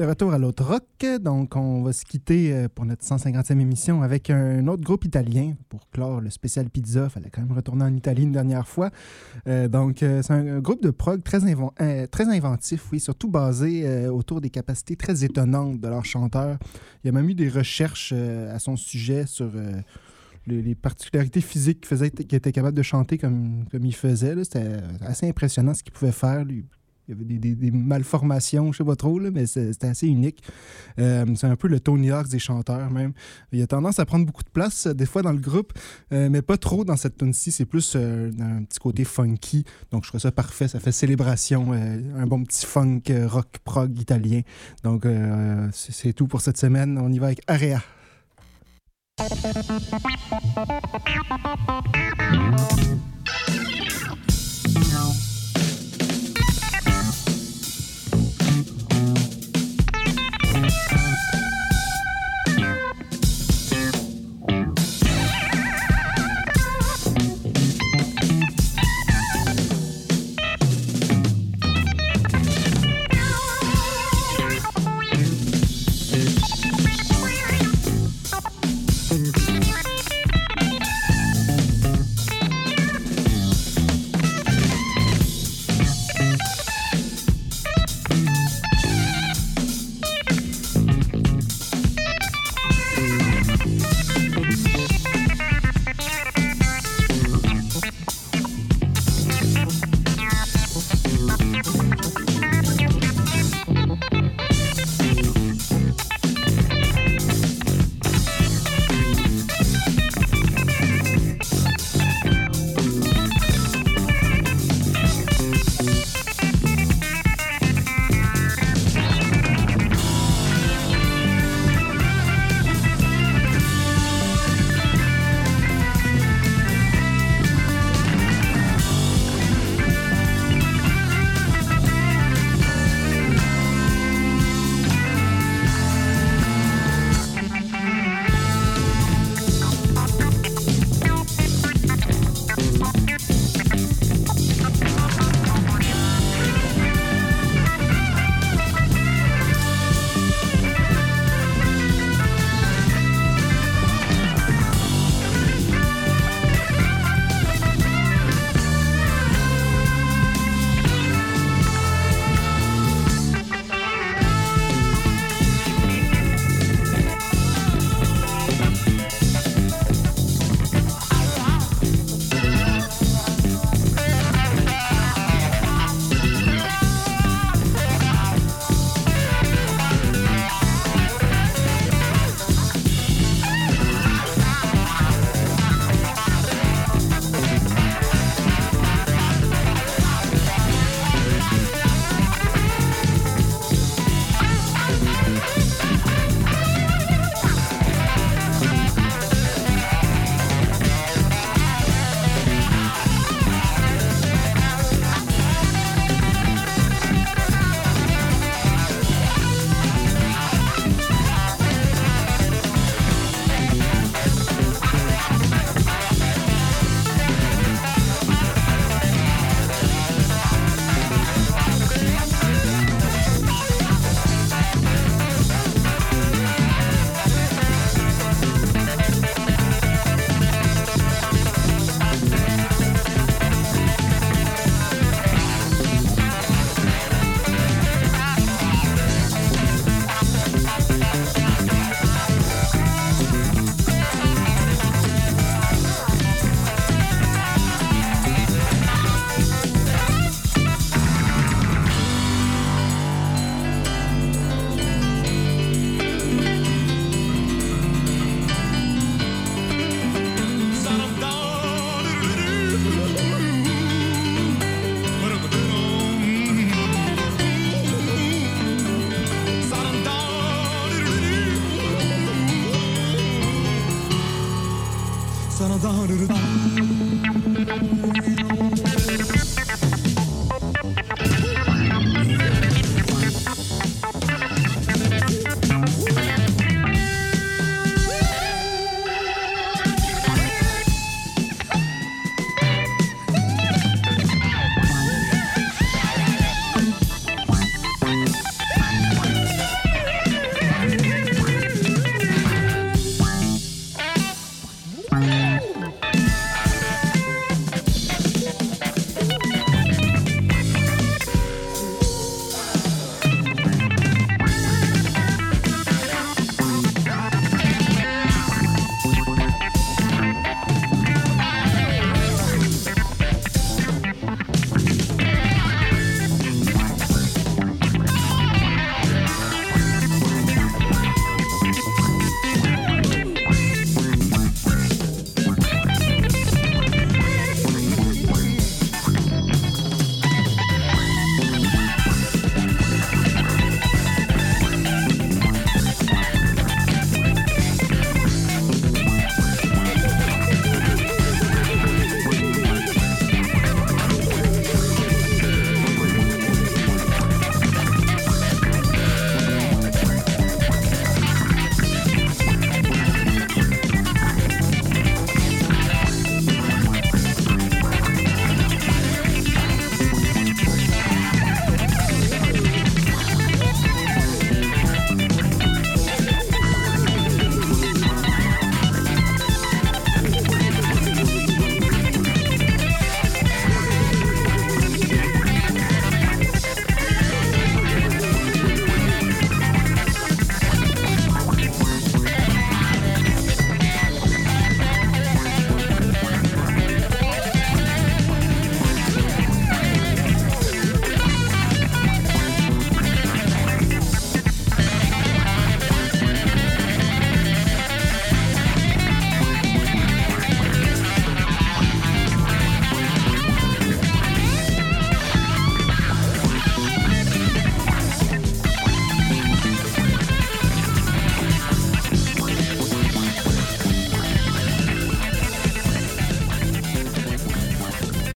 De 0.00 0.06
retour 0.06 0.32
à 0.32 0.38
l'autre 0.38 0.64
rock, 0.64 1.20
donc 1.20 1.56
on 1.56 1.82
va 1.82 1.92
se 1.92 2.06
quitter 2.06 2.54
euh, 2.54 2.68
pour 2.74 2.86
notre 2.86 3.04
150e 3.04 3.60
émission 3.60 4.00
avec 4.00 4.30
un 4.30 4.66
autre 4.66 4.82
groupe 4.82 5.04
italien 5.04 5.52
pour 5.68 5.90
clore 5.90 6.22
le 6.22 6.30
spécial 6.30 6.70
pizza. 6.70 7.10
Fallait 7.10 7.28
quand 7.28 7.42
même 7.42 7.52
retourner 7.52 7.84
en 7.84 7.94
Italie 7.94 8.22
une 8.22 8.32
dernière 8.32 8.66
fois. 8.66 8.88
Euh, 9.46 9.68
donc 9.68 10.02
euh, 10.02 10.22
c'est 10.22 10.32
un, 10.32 10.60
groupe 10.60 10.82
de 10.82 10.88
prog 10.88 11.22
très, 11.22 11.40
très 12.06 12.24
inventif, 12.24 12.90
oui, 12.90 12.98
surtout 12.98 13.28
basé 13.28 14.08
autour 14.08 14.40
des 14.40 14.48
capacités 14.48 14.96
très 14.96 15.22
étonnantes 15.22 15.78
de 15.78 15.88
leur 15.88 16.06
chanteur. 16.06 16.56
Il 17.04 17.08
y 17.08 17.10
a 17.10 17.12
même 17.12 17.28
eu 17.28 17.34
des 17.34 17.50
recherches 17.50 18.14
à 18.14 18.58
son 18.58 18.76
sujet 18.76 19.26
sur 19.26 19.50
les, 20.46 20.74
particularités 20.76 21.42
physiques 21.42 21.82
qui 21.82 21.88
faisaient 21.88 22.10
qu'il 22.10 22.34
était 22.34 22.52
capable 22.52 22.78
de 22.78 22.82
chanter 22.82 23.18
comme, 23.18 23.66
il 23.74 23.94
faisait. 23.94 24.34
C'était 24.44 24.78
assez 25.02 25.28
impressionnant 25.28 25.74
ce 25.74 25.82
qu'il 25.82 25.92
pouvait 25.92 26.10
faire. 26.10 26.46
Il 27.08 27.14
y 27.14 27.16
avait 27.16 27.24
des, 27.24 27.54
des, 27.54 27.70
malformations, 27.70 28.64
je 28.66 28.68
ne 28.68 28.74
sais 28.74 28.84
pas 28.84 28.96
trop, 28.96 29.18
là, 29.18 29.30
mais 29.32 29.46
c'était 29.46 29.88
assez 29.88 30.06
unique. 30.06 30.42
Euh, 30.98 31.26
c'est 31.34 31.46
un 31.46 31.56
peu 31.56 31.66
le 31.66 31.80
Tony 31.80 32.10
Hawk 32.10 32.28
des 32.28 32.38
chanteurs, 32.38 32.90
même. 32.90 33.12
Il 33.52 33.60
a 33.62 33.66
tendance 33.66 33.98
à 33.98 34.06
prendre 34.06 34.26
beaucoup 34.26 34.44
de 34.44 34.50
place, 34.50 34.86
euh, 34.86 34.94
des 34.94 35.06
fois, 35.06 35.22
dans 35.22 35.32
le 35.32 35.40
groupe, 35.40 35.72
euh, 36.12 36.28
mais 36.30 36.42
pas 36.42 36.56
trop 36.56 36.84
dans 36.84 36.96
cette 36.96 37.16
tune-ci. 37.16 37.50
C'est 37.50 37.64
plus 37.64 37.96
un 37.96 38.62
petit 38.62 38.78
côté 38.78 39.04
funky. 39.04 39.64
Donc, 39.90 40.04
je 40.04 40.10
trouve 40.10 40.20
ça 40.20 40.30
parfait. 40.30 40.68
Ça 40.68 40.78
fait 40.78 40.92
célébration, 40.92 41.72
un 41.72 42.26
bon 42.26 42.44
petit 42.44 42.66
funk 42.66 43.02
rock 43.26 43.58
prog 43.64 43.98
italien. 43.98 44.42
Donc, 44.84 45.06
c'est 45.72 46.12
tout 46.12 46.28
pour 46.28 46.40
cette 46.40 46.58
semaine. 46.58 46.98
On 46.98 47.10
y 47.10 47.18
va 47.18 47.26
avec 47.26 47.40
Area. 47.48 47.82
Mmh. 52.32 53.09